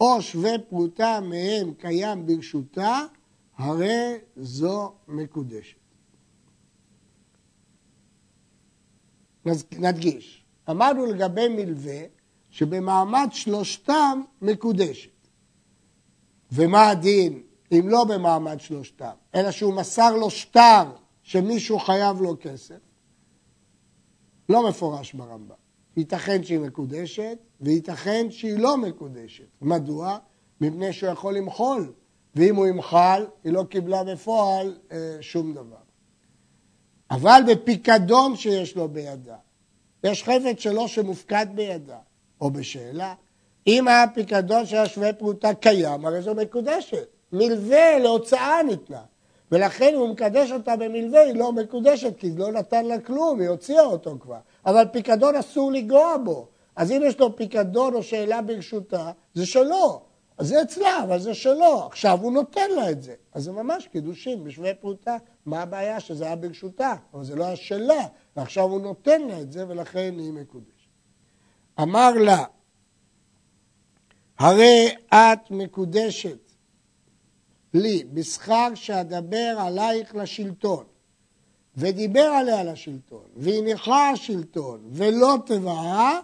[0.01, 2.99] או שווה פרוטה מהם קיים ברשותה,
[3.57, 5.77] הרי זו מקודשת.
[9.79, 12.01] נדגיש, אמרנו לגבי מלווה
[12.49, 15.27] שבמעמד שלושתם מקודשת.
[16.51, 20.83] ומה הדין אם לא במעמד שלושתם, אלא שהוא מסר לו שטר
[21.23, 22.79] שמישהו חייב לו כסף?
[24.49, 25.55] לא מפורש ברמב"ם.
[25.97, 29.47] ייתכן שהיא מקודשת, וייתכן שהיא לא מקודשת.
[29.61, 30.17] מדוע?
[30.61, 31.93] מפני שהוא יכול למחול,
[32.35, 35.77] ואם הוא ימחל, היא לא קיבלה בפועל אה, שום דבר.
[37.11, 39.35] אבל בפיקדון שיש לו בידה,
[40.03, 41.97] יש חפץ שלו שמופקד בידה,
[42.41, 43.13] או בשאלה,
[43.67, 47.07] אם היה פיקדון של השווה פרוטה קיים, הרי זו מקודשת.
[47.33, 49.01] מלווה להוצאה ניתנה.
[49.51, 53.83] ולכן הוא מקדש אותה במלווה, היא לא מקודשת, כי לא נתן לה כלום, היא הוציאה
[53.83, 54.39] אותו כבר.
[54.65, 56.47] אבל פיקדון אסור לגרוע בו.
[56.75, 60.01] אז אם יש לו פיקדון או שאלה ברשותה, זה שלו.
[60.37, 61.85] אז זה אצלה, אבל זה שלו.
[61.85, 63.13] עכשיו הוא נותן לה את זה.
[63.33, 65.17] אז זה ממש קידושין בשווה פרוטה.
[65.45, 65.99] מה הבעיה?
[65.99, 68.05] שזה היה ברשותה, אבל זה לא היה שלה.
[68.35, 70.89] ועכשיו הוא נותן לה את זה, ולכן היא מקודשת.
[71.81, 72.43] אמר לה,
[74.39, 76.48] הרי את מקודשת
[77.73, 80.83] לי בשכר שאדבר עלייך לשלטון,
[81.77, 86.19] ודיבר עליה לשלטון, והניחה השלטון, ולא תבעה,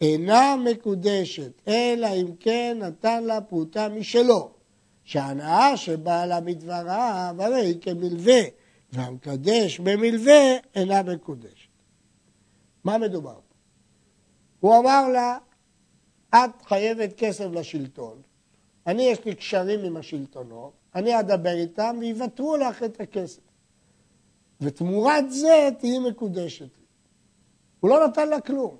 [0.00, 4.50] אינה מקודשת, אלא אם כן נתן לה פרוטה משלו,
[5.04, 8.40] שההנאה שבאה לה מדבריו, הרי היא כמלווה,
[8.92, 11.68] והמקדש במלווה אינה מקודשת.
[12.84, 13.54] מה מדובר פה?
[14.60, 15.38] הוא אמר לה,
[16.34, 18.22] את חייבת כסף לשלטון,
[18.86, 23.42] אני יש לי קשרים עם השלטונות, אני אדבר איתם ויוותרו לך את הכסף.
[24.60, 26.68] ותמורת זה תהיי מקודשת.
[27.80, 28.76] הוא לא נתן לה כלום,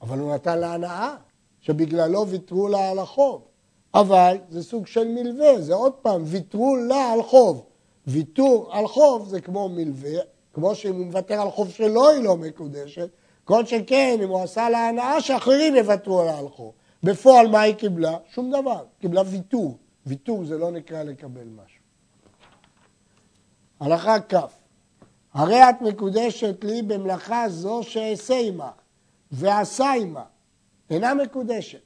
[0.00, 1.16] אבל הוא נתן לה הנאה,
[1.60, 3.42] שבגללו ויתרו לה על החוב.
[3.94, 7.64] אבל זה סוג של מלווה, זה עוד פעם, ויתרו לה על חוב.
[8.06, 10.20] ויתור על חוב זה כמו מלווה,
[10.52, 13.08] כמו שאם הוא מוותר על חוב שלו היא לא מקודשת,
[13.44, 16.72] כל שכן אם הוא עשה לה הנאה שאחרים יוותרו לה על חוב.
[17.02, 18.16] בפועל מה היא קיבלה?
[18.30, 19.78] שום דבר, קיבלה ויתור.
[20.06, 21.82] ויתור זה לא נקרא לקבל משהו.
[23.80, 24.34] הלכה כ'
[25.34, 28.70] הרי את מקודשת לי במלאכה זו שאעשה עמה
[29.30, 30.24] ועשה עמה,
[30.90, 31.80] אינה מקודשת,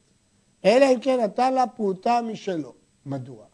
[0.65, 2.75] אלא אם כן נתן לה פרוטה משלו.
[3.07, 3.45] מדוע?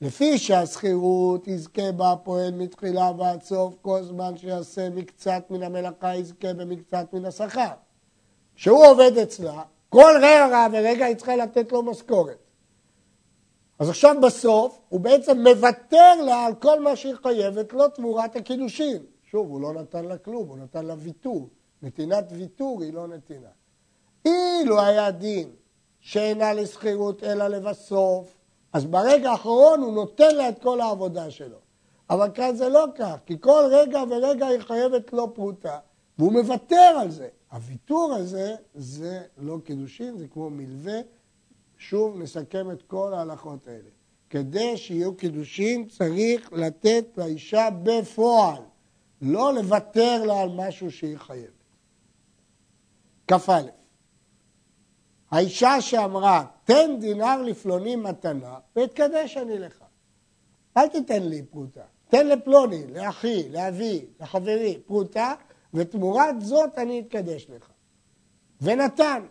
[0.00, 6.52] לפי שהשכירות יזכה בה הפועל מתחילה ועד סוף, כל זמן שיעשה מקצת מן המלאכה יזכה
[6.52, 7.72] במקצת מן השכר.
[8.54, 12.38] כשהוא עובד אצלה, כל רגע ורגע היא צריכה לתת לו משכורת.
[13.78, 19.02] אז עכשיו בסוף הוא בעצם מוותר לה על כל מה שהיא חייבת לו תמורת הקידושין.
[19.30, 21.48] שוב, הוא לא נתן לה כלום, הוא נתן לה ויתור.
[21.82, 23.48] נתינת ויתור היא לא נתינה.
[24.24, 25.50] אילו היה דין
[26.00, 28.36] שאינה לשכירות אלא לבסוף,
[28.72, 31.58] אז ברגע האחרון הוא נותן לה את כל העבודה שלו.
[32.10, 35.78] אבל כאן זה לא כך, כי כל רגע ורגע היא חייבת לו פרוטה,
[36.18, 37.28] והוא מוותר על זה.
[37.52, 41.00] הוויתור הזה זה לא קידושין, זה כמו מלווה.
[41.78, 43.88] שוב נסכם את כל ההלכות האלה.
[44.30, 48.62] כדי שיהיו קידושין צריך לתת לאישה בפועל,
[49.22, 51.62] לא לוותר לה על משהו שהיא חייבת.
[53.28, 53.60] כ"א
[55.30, 59.84] האישה שאמרה, תן דינר לפלוני מתנה ואתקדש אני לך.
[60.76, 65.34] אל תיתן לי פרוטה, תן לפלוני, לאחי, לאבי, לחברי, פרוטה,
[65.74, 67.70] ותמורת זאת אני אתקדש לך.
[68.60, 69.22] ונתן.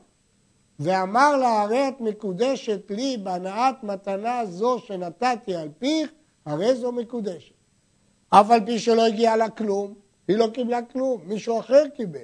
[0.80, 6.12] ואמר לה, הרי את מקודשת לי בהנאת מתנה זו שנתתי על פיך,
[6.46, 7.54] הרי זו מקודשת.
[8.30, 9.94] אף על פי שלא הגיע לה כלום,
[10.28, 12.20] היא לא קיבלה כלום, מישהו אחר קיבל.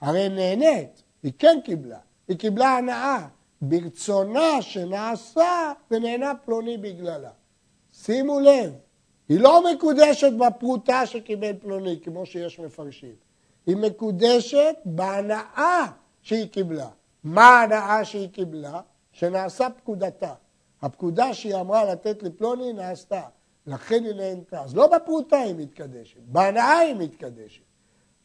[0.00, 3.26] הרי נהנית, היא כן קיבלה, היא קיבלה הנאה,
[3.62, 7.30] ברצונה שנעשה ונהנה פלוני בגללה.
[7.92, 8.72] שימו לב,
[9.28, 13.14] היא לא מקודשת בפרוטה שקיבל פלוני, כמו שיש מפרשים.
[13.66, 15.86] היא מקודשת בהנאה
[16.22, 16.88] שהיא קיבלה.
[17.24, 18.80] מה ההנאה שהיא קיבלה?
[19.12, 20.34] שנעשה פקודתה.
[20.82, 23.22] הפקודה שהיא אמרה לתת לפלוני נעשתה,
[23.66, 24.62] לכן היא נהנתה.
[24.62, 27.62] אז לא בפרוטה היא מתקדשת, בהנאה היא מתקדשת.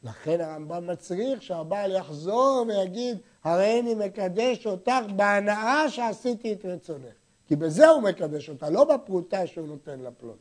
[0.04, 7.14] לכן הרמב"ם מצריך שהבעל יחזור ויגיד, הרי אני מקדש אותך בהנאה שעשיתי את רצונך.
[7.48, 10.38] כי בזה הוא מקדש אותה, לא בפרוטה שהוא נותן לפלוני.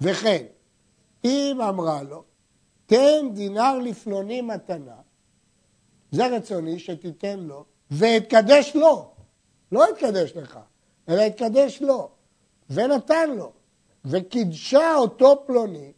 [0.00, 0.44] וכן,
[1.24, 2.24] אם אמרה לו,
[2.86, 4.96] תן דינר לפלוני מתנה,
[6.10, 9.10] זה רצוני שתיתן לו, ואתקדש לו.
[9.72, 10.58] לא אתקדש לך,
[11.08, 12.10] אלא אתקדש לו.
[12.70, 13.52] ונתן לו.
[14.04, 15.92] וקידשה אותו פלוני,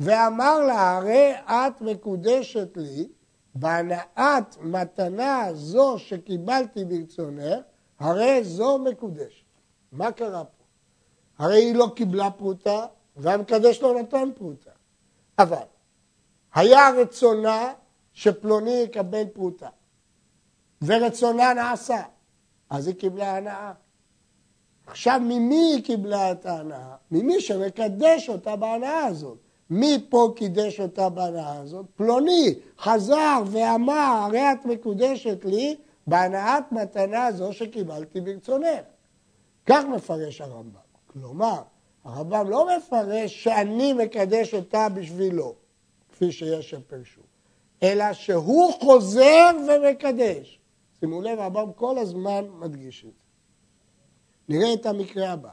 [0.00, 3.08] ואמר לה, הרי את מקודשת לי,
[3.54, 7.64] בהנאת מתנה זו שקיבלתי ברצונך,
[7.98, 9.44] הרי זו מקודשת.
[9.92, 10.64] מה קרה פה?
[11.38, 12.86] הרי היא לא קיבלה פרוטה,
[13.16, 14.70] והמקדש לא נתן פרוטה.
[15.38, 15.56] אבל
[16.58, 17.72] היה רצונה
[18.12, 19.68] שפלוני יקבל פרוטה,
[20.82, 22.02] ורצונה נעשה,
[22.70, 23.72] אז היא קיבלה הנאה.
[24.86, 26.94] עכשיו ממי היא קיבלה את ההנאה?
[27.10, 29.38] ממי שמקדש אותה בהנאה הזאת.
[29.70, 31.86] מי פה קידש אותה בהנאה הזאת?
[31.96, 38.84] פלוני חזר ואמר, הרי את מקודשת לי בהנאת מתנה זו שקיבלתי ברצונך.
[39.66, 40.80] כך מפרש הרמב"ם.
[41.06, 41.62] כלומר,
[42.04, 45.54] הרמב"ם לא מפרש שאני מקדש אותה בשבילו,
[46.18, 47.20] כפי שיש שפרשו,
[47.82, 50.58] אלא שהוא חוזר ומקדש.
[51.00, 53.22] שימו לב, הרמב"ם כל הזמן מדגיש את זה.
[54.48, 55.50] נראה את המקרה הבא.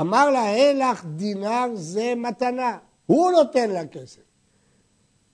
[0.00, 4.22] אמר לה, הלך דינר זה מתנה, הוא נותן לה כסף.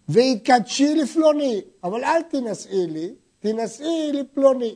[0.09, 4.75] והתקדשי לפלוני, אבל אל תינשאי לי, תינשאי לפלוני.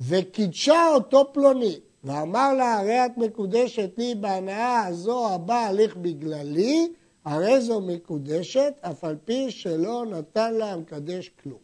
[0.00, 6.88] וקידשה אותו פלוני, ואמר לה, הרי את מקודשת לי בהנאה הזו הבא הליך בגללי,
[7.26, 11.58] הרי זו מקודשת, אף על פי שלא נתן לה המקדש כלום.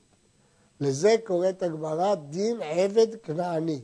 [0.80, 3.80] לזה קוראת הגמרא דין עבד כנעני.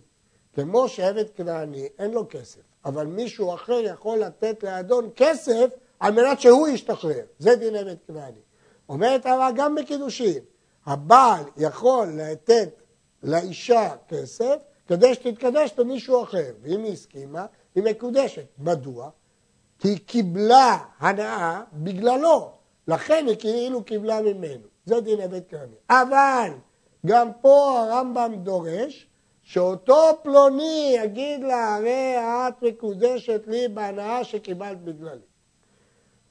[0.55, 5.67] כמו שעבד כנעני אין לו כסף, אבל מישהו אחר יכול לתת לאדון כסף
[6.01, 7.25] על מנת שהוא ישתחרר.
[7.39, 8.41] זה דין עבד כנעני.
[8.89, 10.43] אומרת הרב גם בקידושין,
[10.87, 12.83] הבעל יכול לתת
[13.23, 14.57] לאישה כסף
[14.89, 18.47] כדי שתתקדש למישהו אחר, ואם היא הסכימה, היא מקודשת.
[18.59, 19.11] מדוע?
[19.79, 22.53] כי היא קיבלה הנאה בגללו,
[22.89, 24.67] לכן היא כאילו קיבלה ממנו.
[24.85, 25.77] זה דין עבד כנעני.
[25.91, 26.53] אבל
[27.07, 29.07] גם פה הרמב"ם דורש
[29.43, 35.21] שאותו פלוני יגיד לה, הרי את מקודשת לי בהנאה שקיבלת בגללי.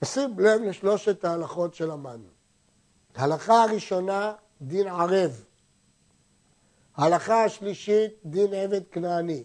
[0.04, 2.30] שים לב לשלושת ההלכות שלמדנו.
[3.16, 5.44] הלכה הראשונה, דין ערב.
[6.96, 9.44] ההלכה השלישית, דין עבד כנעני.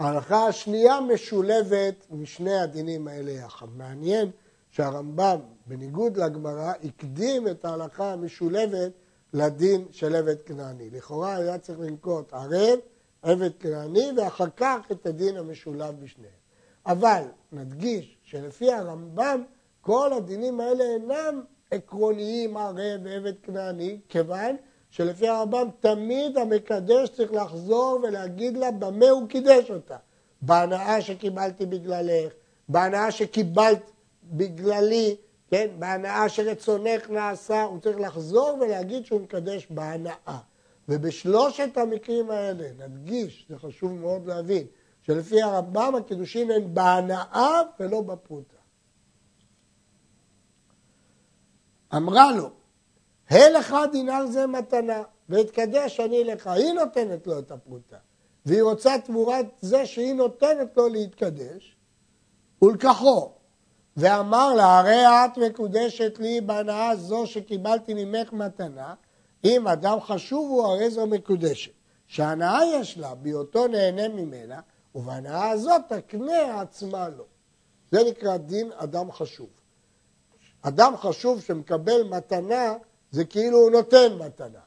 [0.00, 3.66] ההלכה השנייה משולבת משני הדינים האלה יחד.
[3.76, 4.30] מעניין
[4.70, 8.92] שהרמב"ם, בניגוד לגמרא, הקדים את ההלכה המשולבת
[9.32, 10.90] לדין של עבד כנעני.
[10.90, 12.78] לכאורה היה צריך לנקוט ערב,
[13.22, 16.34] עבד כנעני, ואחר כך את הדין המשולב בשניהם.
[16.86, 19.42] אבל נדגיש שלפי הרמב"ם
[19.80, 24.56] כל הדינים האלה אינם עקרוניים ערב ועבד כנעני, כיוון
[24.90, 29.96] שלפי הרמב"ם תמיד המקדש צריך לחזור ולהגיד לה במה הוא קידש אותה.
[30.42, 32.32] בהנאה שקיבלתי בגללך,
[32.68, 33.90] בהנאה שקיבלת
[34.24, 35.16] בגללי,
[35.50, 40.38] כן, בהנאה שרצונך נעשה, הוא צריך לחזור ולהגיד שהוא מקדש בהנאה.
[40.88, 44.66] ובשלושת המקרים האלה, נדגיש, זה חשוב מאוד להבין,
[45.02, 48.56] שלפי הרמב"ם הקידושין הם בהנאה ולא בפרוטה.
[51.96, 52.50] אמרה לו,
[53.30, 56.46] הלך דינר זה מתנה, ואתקדש אני לך.
[56.46, 57.96] היא נותנת לו את הפרוטה,
[58.46, 61.76] והיא רוצה תמורת זה שהיא נותנת לו להתקדש,
[62.62, 63.30] ולקחו.
[63.96, 68.94] ואמר לה, הרי את מקודשת לי בהנאה זו שקיבלתי ממך מתנה,
[69.44, 71.72] אם אדם חשוב הוא הרי זו מקודשת.
[72.06, 74.60] שהנאה יש לה, בהיותו נהנה ממנה,
[74.94, 77.24] ובהנאה הזאת תקנה עצמה לו.
[77.90, 79.48] זה נקרא דין אדם חשוב.
[80.62, 82.74] אדם חשוב שמקבל מתנה,
[83.10, 84.58] זה כאילו הוא נותן מתנה.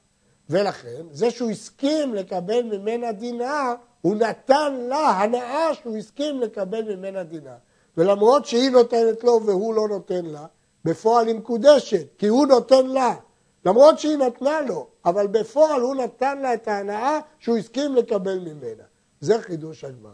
[0.49, 7.23] ולכן, זה שהוא הסכים לקבל ממנה דינר, הוא נתן לה הנאה שהוא הסכים לקבל ממנה
[7.23, 7.55] דינר.
[7.97, 10.45] ולמרות שהיא נותנת לו והוא לא נותן לה,
[10.85, 13.15] בפועל היא מקודשת, כי הוא נותן לה.
[13.65, 18.83] למרות שהיא נתנה לו, אבל בפועל הוא נתן לה את ההנאה שהוא הסכים לקבל ממנה.
[19.21, 20.11] זה חידוש הגמרא.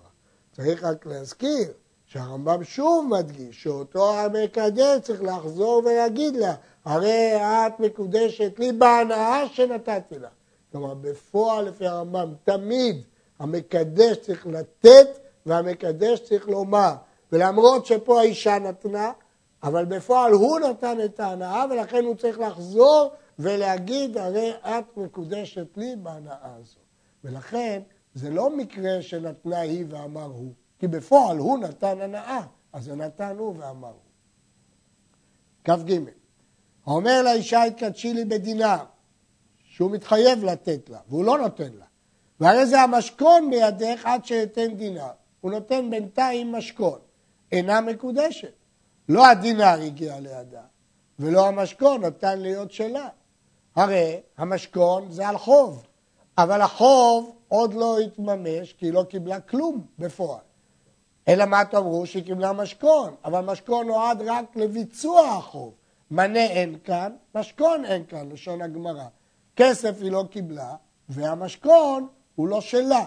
[0.51, 1.71] צריך רק להזכיר
[2.09, 10.19] שהרמב"ם שוב מדגיש שאותו המקדש צריך לחזור ולהגיד לה, הרי את מקודשת לי בהנאה שנתתי
[10.19, 10.29] לה.
[10.71, 13.01] כלומר, בפועל לפי הרמב"ם, תמיד
[13.39, 15.07] המקדש צריך לתת
[15.45, 16.93] והמקדש צריך לומר.
[17.31, 19.11] ולמרות שפה האישה נתנה,
[19.63, 25.95] אבל בפועל הוא נתן את ההנאה ולכן הוא צריך לחזור ולהגיד, הרי את מקודשת לי
[25.95, 26.79] בהנאה הזו.
[27.23, 27.81] ולכן
[28.13, 32.41] זה לא מקרה שנתנה היא ואמר הוא, כי בפועל הוא נתן הנאה,
[32.73, 33.95] אז זה נתן הוא ואמר הוא.
[35.63, 35.99] כ"ג
[36.85, 38.83] האומר לאישה התקדשי לי בדינר,
[39.63, 41.85] שהוא מתחייב לתת לה, והוא לא נותן לה.
[42.39, 45.11] והרי זה המשכון בידך עד שאתן דינר.
[45.41, 46.99] הוא נותן בינתיים משכון.
[47.51, 48.53] אינה מקודשת.
[49.09, 50.61] לא הדינר הגיע לידה,
[51.19, 53.09] ולא המשכון נתן להיות שלה.
[53.75, 55.83] הרי המשכון זה על חוב,
[56.37, 60.48] אבל החוב עוד לא התממש כי היא לא קיבלה כלום בפועל.
[61.27, 62.05] אלא מה תאמרו?
[62.05, 65.73] שהיא קיבלה משכון, אבל משכון נועד רק לביצוע החוב.
[66.11, 69.05] מנה אין כאן, משכון אין כאן, לשון הגמרא.
[69.55, 70.75] כסף היא לא קיבלה,
[71.09, 73.05] והמשכון הוא לא שלה.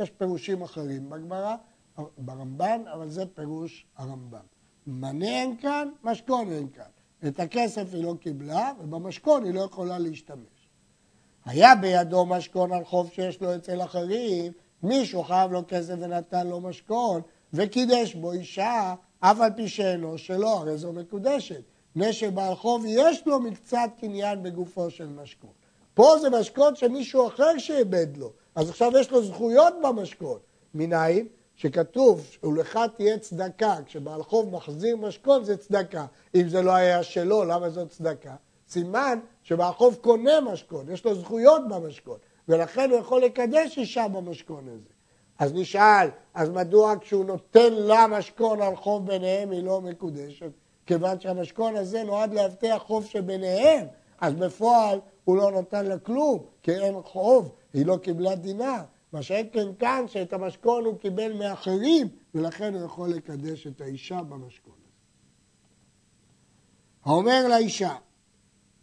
[0.00, 1.56] יש פירושים אחרים בגמרא,
[2.18, 4.38] ברמב"ן, אבל זה פירוש הרמב"ן.
[4.86, 7.28] מנה אין כאן, משכון אין כאן.
[7.28, 10.68] את הכסף היא לא קיבלה, ובמשכון היא לא יכולה להשתמש.
[11.44, 16.60] היה בידו משכון על חוב שיש לו אצל אחרים, מישהו חייב לו כסף ונתן לו
[16.60, 17.22] משכון,
[17.52, 21.62] וקידש בו אישה, אף על פי שאינו שלו, הרי זו מקודשת.
[21.96, 25.50] מפני שבעל חוב יש לו מקצת קניין בגופו של משכון.
[25.94, 30.38] פה זה משכון שמישהו אחר שאיבד לו, אז עכשיו יש לו זכויות במשכון.
[30.74, 31.28] מנין?
[31.56, 36.06] שכתוב, ולך תהיה צדקה, כשבעל חוב מחזיר משכון זה צדקה.
[36.34, 38.34] אם זה לא היה שלו, למה זאת צדקה?
[38.68, 44.68] סימן שבעל חוב קונה משכון, יש לו זכויות במשכון, ולכן הוא יכול לקדש אישה במשכון
[44.68, 44.88] הזה.
[45.38, 50.50] אז נשאל, אז מדוע כשהוא נותן לה משכון על חוב ביניהם היא לא מקודשת?
[50.86, 53.86] כיוון שהמשכון הזה נועד להבטיח חוב שביניהם,
[54.20, 58.80] אז בפועל הוא לא נותן לה כלום, כי אין חוב, היא לא קיבלה דינר.
[59.12, 64.22] מה שאין כן כאן, שאת המשכון הוא קיבל מאחרים, ולכן הוא יכול לקדש את האישה
[64.22, 64.92] במשכון הזה.
[67.04, 67.94] האומר לאישה,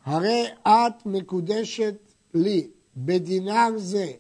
[0.06, 1.96] הרי את מקודשת
[2.34, 4.12] לי בדינר זה,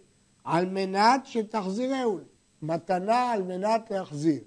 [0.49, 2.23] על מנת שתחזירהו לי.
[2.61, 4.41] מתנה על מנת להחזיר.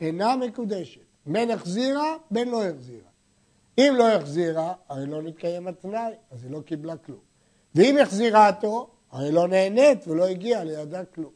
[0.00, 1.00] אינה מקודשת.
[1.26, 3.08] בין החזירה, בין לא החזירה.
[3.78, 7.18] אם לא החזירה, הרי לא נתקיים התנאי, אז היא לא קיבלה כלום.
[7.74, 11.32] ואם החזירה אותו, הרי לא נהנית ולא הגיעה לידה כלום.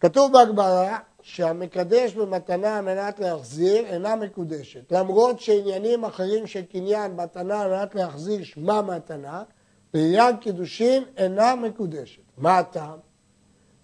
[0.00, 4.92] כתוב בהגברה שהמקדש במתנה על מנת להחזיר אינה מקודשת.
[4.92, 9.42] למרות שעניינים אחרים של קניין מתנה על מנת להחזיר שמה מתנה,
[9.96, 12.22] בעניין קידושין אינה מקודשת.
[12.38, 12.98] מה הטעם?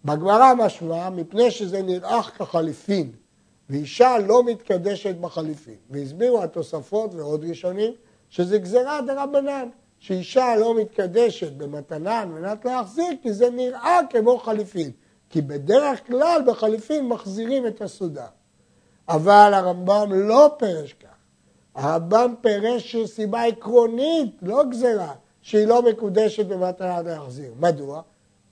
[0.04, 3.12] בגמרא משמע מפני שזה נראה כחליפין,
[3.70, 5.76] ואישה לא מתקדשת בחליפין.
[5.90, 7.92] והסבירו התוספות ועוד ראשונים
[8.28, 14.90] שזה גזירה דרבנן, שאישה לא מתקדשת במתנה על מנת להחזיר, כי זה נראה כמו חליפין.
[15.30, 18.26] כי בדרך כלל בחליפין מחזירים את הסעודה.
[19.08, 21.08] אבל הרמב"ם לא פירש כך.
[21.74, 25.12] הרמב"ם פירש שסיבה עקרונית, לא גזירה,
[25.42, 27.52] שהיא לא מקודשת במתנה להחזיר.
[27.60, 28.02] מדוע?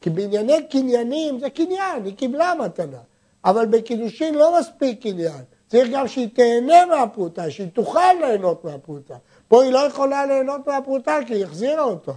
[0.01, 2.99] כי בענייני קניינים זה קניין, היא קיבלה מתנה.
[3.45, 5.43] אבל בקידושין לא מספיק קניין.
[5.67, 9.17] צריך גם שהיא תהנה מהפרוטה, שהיא תוכל ליהנות מהפרוטה.
[9.49, 12.13] פה היא לא יכולה ליהנות מהפרוטה כי היא החזירה אותו.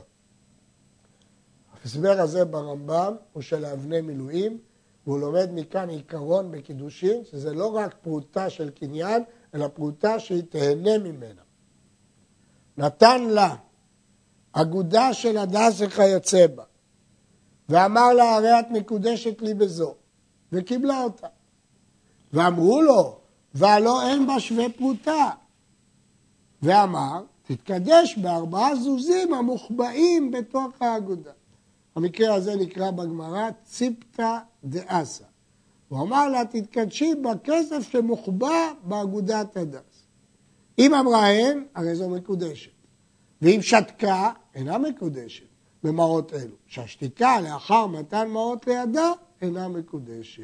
[1.81, 4.57] ההסבר הזה ברמב"ם הוא של אבני מילואים,
[5.07, 9.23] והוא לומד מכאן עיקרון בקידושין, שזה לא רק פרוטה של קניין,
[9.55, 11.41] אלא פרוטה שהיא תהנה ממנה.
[12.77, 13.55] נתן לה
[14.53, 16.63] אגודה של הדס וכיוצא בה,
[17.69, 19.95] ואמר לה, הרי את מקודשת לי בזו,
[20.51, 21.27] וקיבלה אותה.
[22.33, 23.17] ואמרו לו,
[23.53, 25.29] והלא אין בה שווה פרוטה.
[26.61, 31.31] ואמר, תתקדש בארבעה זוזים המוחבאים בתוך האגודה.
[31.95, 35.23] המקרה הזה נקרא בגמרא ציפתא דאסא.
[35.87, 40.07] הוא אמר לה, תתקדשי בכסף שמוחבא באגודת הדס.
[40.79, 42.71] אם אמרה אין, הרי זו מקודשת.
[43.41, 45.45] ואם שתקה, אינה מקודשת
[45.83, 46.55] במעות אלו.
[46.67, 50.43] שהשתיקה לאחר מתן מעות לידה, אינה מקודשת.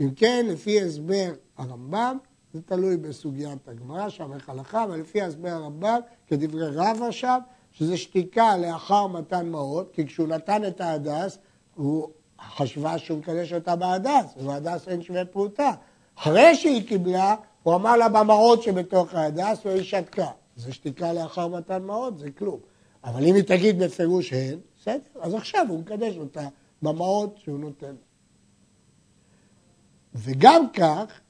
[0.00, 2.18] אם כן, לפי הסבר הרמב"ם,
[2.52, 7.38] זה תלוי בסוגיית הגמרא שם, איך הלכה, אבל לפי הסבר הרמב"ם, כדברי רבא שם,
[7.72, 11.38] שזה שתיקה לאחר מתן מעות, כי כשהוא נתן את ההדס,
[11.74, 12.08] הוא
[12.40, 15.70] חשבה שהוא מקדש אותה בהדס, ובהדס אין שווה פרוטה.
[16.18, 20.30] אחרי שהיא קיבלה, הוא אמר לה במעות שבתוך ההדס, והיא שתקה.
[20.56, 22.58] זה שתיקה לאחר מתן מעות, זה כלום.
[23.04, 26.48] אבל אם היא תגיד בפירוש הן, בסדר, אז עכשיו הוא מקדש אותה
[26.82, 27.94] במעות שהוא נותן.
[30.14, 31.20] וגם כך,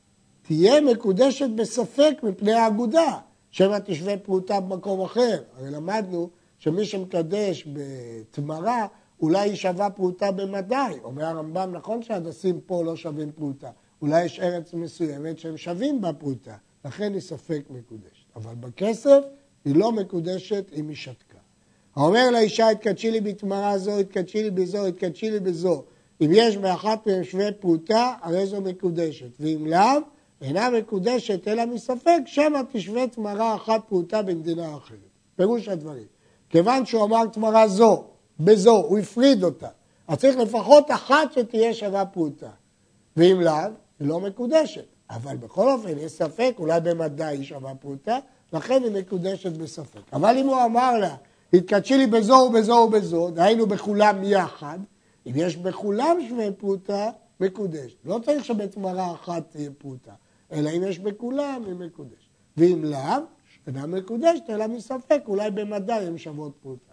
[0.42, 3.18] תהיה מקודשת בספק מפני האגודה,
[3.50, 5.42] שמא תשווה פרוטה במקום אחר.
[5.56, 8.86] הרי למדנו שמי שמקדש בתמרה,
[9.20, 10.98] אולי היא שווה פרוטה במדי.
[11.04, 13.70] אומר הרמב"ם, נכון שהדסים פה לא שווים פרוטה.
[14.02, 18.26] אולי יש ארץ מסוימת שהם שווים בה פרוטה, לכן היא ספק מקודשת.
[18.36, 19.20] אבל בכסף
[19.64, 21.31] היא לא מקודשת אם היא שתקה.
[21.96, 25.82] האומר לאישה, התקדשי לי בתמרה זו, התקדשי לי בזו, התקדשי לי בזו.
[26.20, 29.30] אם יש באחת מהם שווה פרוטה, הרי זו מקודשת.
[29.40, 30.00] ואם לאו,
[30.42, 34.98] אינה מקודשת אלא מספק, שמא תשווה תמרה אחת פרוטה במדינה אחרת.
[35.36, 36.06] פירוש הדברים.
[36.50, 38.04] כיוון שהוא אמר תמרה זו,
[38.40, 39.68] בזו, הוא הפריד אותה.
[40.08, 42.50] אז צריך לפחות אחת שתהיה שווה פרוטה.
[43.16, 43.54] ואם לאו,
[44.00, 44.84] היא לא מקודשת.
[45.10, 48.18] אבל בכל אופן, יש ספק, אולי במדע היא שווה פרוטה,
[48.52, 50.00] לכן היא מקודשת בספק.
[50.12, 51.14] אבל אם הוא אמר לה,
[51.52, 54.78] התקדשי לי בזו ובזו ובזו, דהיינו בכולם יחד,
[55.26, 57.96] אם יש בכולם שווה פרוטה, מקודשת.
[58.04, 60.12] לא צריך שבתמרה אחת תהיה פרוטה,
[60.52, 62.32] אלא אם יש בכולם, היא מקודשת.
[62.56, 63.22] ואם לאו,
[63.66, 66.92] אינה מקודשת, אלא מספק, אולי במדע הן שוות פרוטה.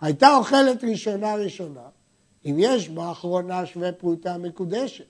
[0.00, 1.88] הייתה אוכלת ראשונה ראשונה,
[2.44, 5.04] אם יש באחרונה שווה פרוטה מקודשת,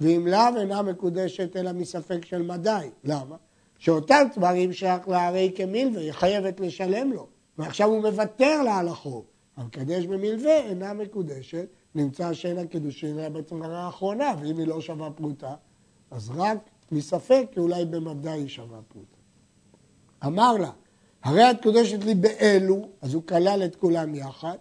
[0.00, 2.88] ואם לאו אינה מקודשת אלא מספק של מדי.
[3.04, 3.36] למה?
[3.78, 7.26] שאותם תמרים שייך לה הרי כמילווה, היא חייבת לשלם לו,
[7.60, 9.24] ועכשיו הוא מוותר לה על החוב.
[9.56, 15.54] המקדש במלווה אינה מקודשת, נמצא שאין הקידושין אלא בתמרה האחרונה, ואם היא לא שווה פרוטה,
[16.10, 16.58] אז רק
[16.92, 19.16] מספק, כי אולי במדי היא שווה פרוטה.
[20.26, 20.70] אמר לה,
[21.22, 24.56] הרי את קודשת לי באלו, אז הוא כלל את כולם יחד,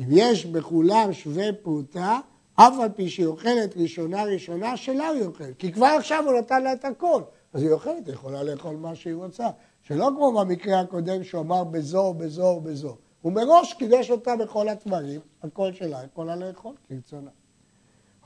[0.00, 2.18] אם יש בכולם שווה פרוטה,
[2.54, 5.58] אף על פי שהיא אוכלת ראשונה ראשונה, שלה היא אוכלת.
[5.58, 7.22] כי כבר עכשיו הוא נתן לה את הכל.
[7.52, 9.48] אז היא אוכלת, היא יכולה לאכול מה שהיא רוצה.
[9.88, 12.96] שלא כמו במקרה הקודם שהוא אמר בזו, ובזו ובזו.
[13.22, 17.30] הוא מראש קידש אותה בכל התמרים, הכל שלה, יכולה לאכול כרצונה.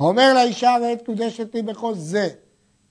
[0.00, 2.28] אומר לאישה הרי קודשת לי בכל זה.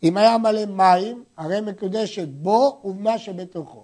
[0.03, 3.83] אם היה מלא מים, הרי מקודשת בו ובמה שבתוכו.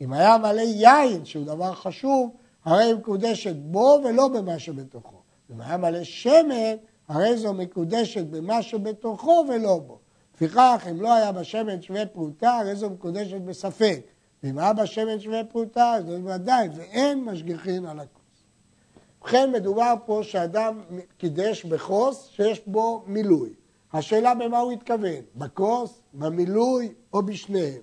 [0.00, 2.30] אם היה מלא יין, שהוא דבר חשוב,
[2.64, 5.16] הרי היא מקודשת בו ולא במה שבתוכו.
[5.50, 6.76] אם היה מלא שמן,
[7.08, 9.98] הרי זו מקודשת במה שבתוכו ולא בו.
[10.34, 14.00] לפיכך, אם לא היה בשמן שווה פרוטה, הרי זו מקודשת בספק.
[14.44, 18.44] ואם היה בשמן שווה פרוטה, אז זה ודאי, ואין משגיחין על הכוס.
[19.20, 20.80] ובכן, מדובר פה שאדם
[21.18, 23.54] קידש בכוס שיש בו מילוי.
[23.92, 27.82] השאלה במה הוא התכוון, בכוס, במילוי או בשניהם.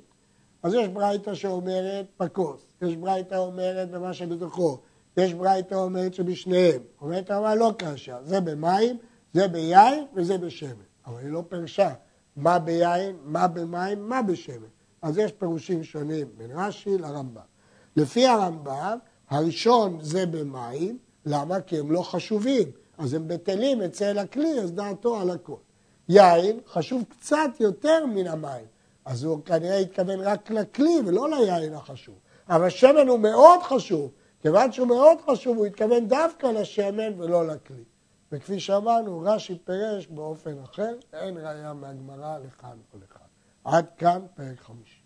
[0.64, 4.80] אז יש ברייתא שאומרת בכוס, יש ברייתא אומרת במה שבתוכו,
[5.18, 6.82] יש ברייתא אומרת שבשניהם.
[7.02, 8.98] אומרת הרמה לא קשה, זה במים,
[9.34, 10.70] זה ביין וזה בשמן.
[11.06, 11.94] אבל היא לא פרשה
[12.36, 14.81] מה ביין, מה במים, מה בשמן.
[15.02, 17.42] אז יש פירושים שונים בין רש"י לרמב"ם.
[17.96, 18.98] לפי הרמב"ם,
[19.30, 21.62] הראשון זה במים, למה?
[21.62, 25.56] כי הם לא חשובים, אז הם בטלים אצל הכלי, אז דעתו על הכל.
[26.10, 28.66] יין חשוב קצת יותר מן המים,
[29.06, 32.16] אז הוא כנראה התכוון רק לכלי ולא ליין החשוב.
[32.50, 37.84] אבל שמן הוא מאוד חשוב, כיוון שהוא מאוד חשוב, הוא התכוון דווקא לשמן ולא לכלי.
[38.32, 43.21] וכפי שאמרנו, רש"י פירש באופן אחר, אין ראייה מהגמרא לכאן או לכאן.
[43.64, 45.01] עד כאן פרק חמישי.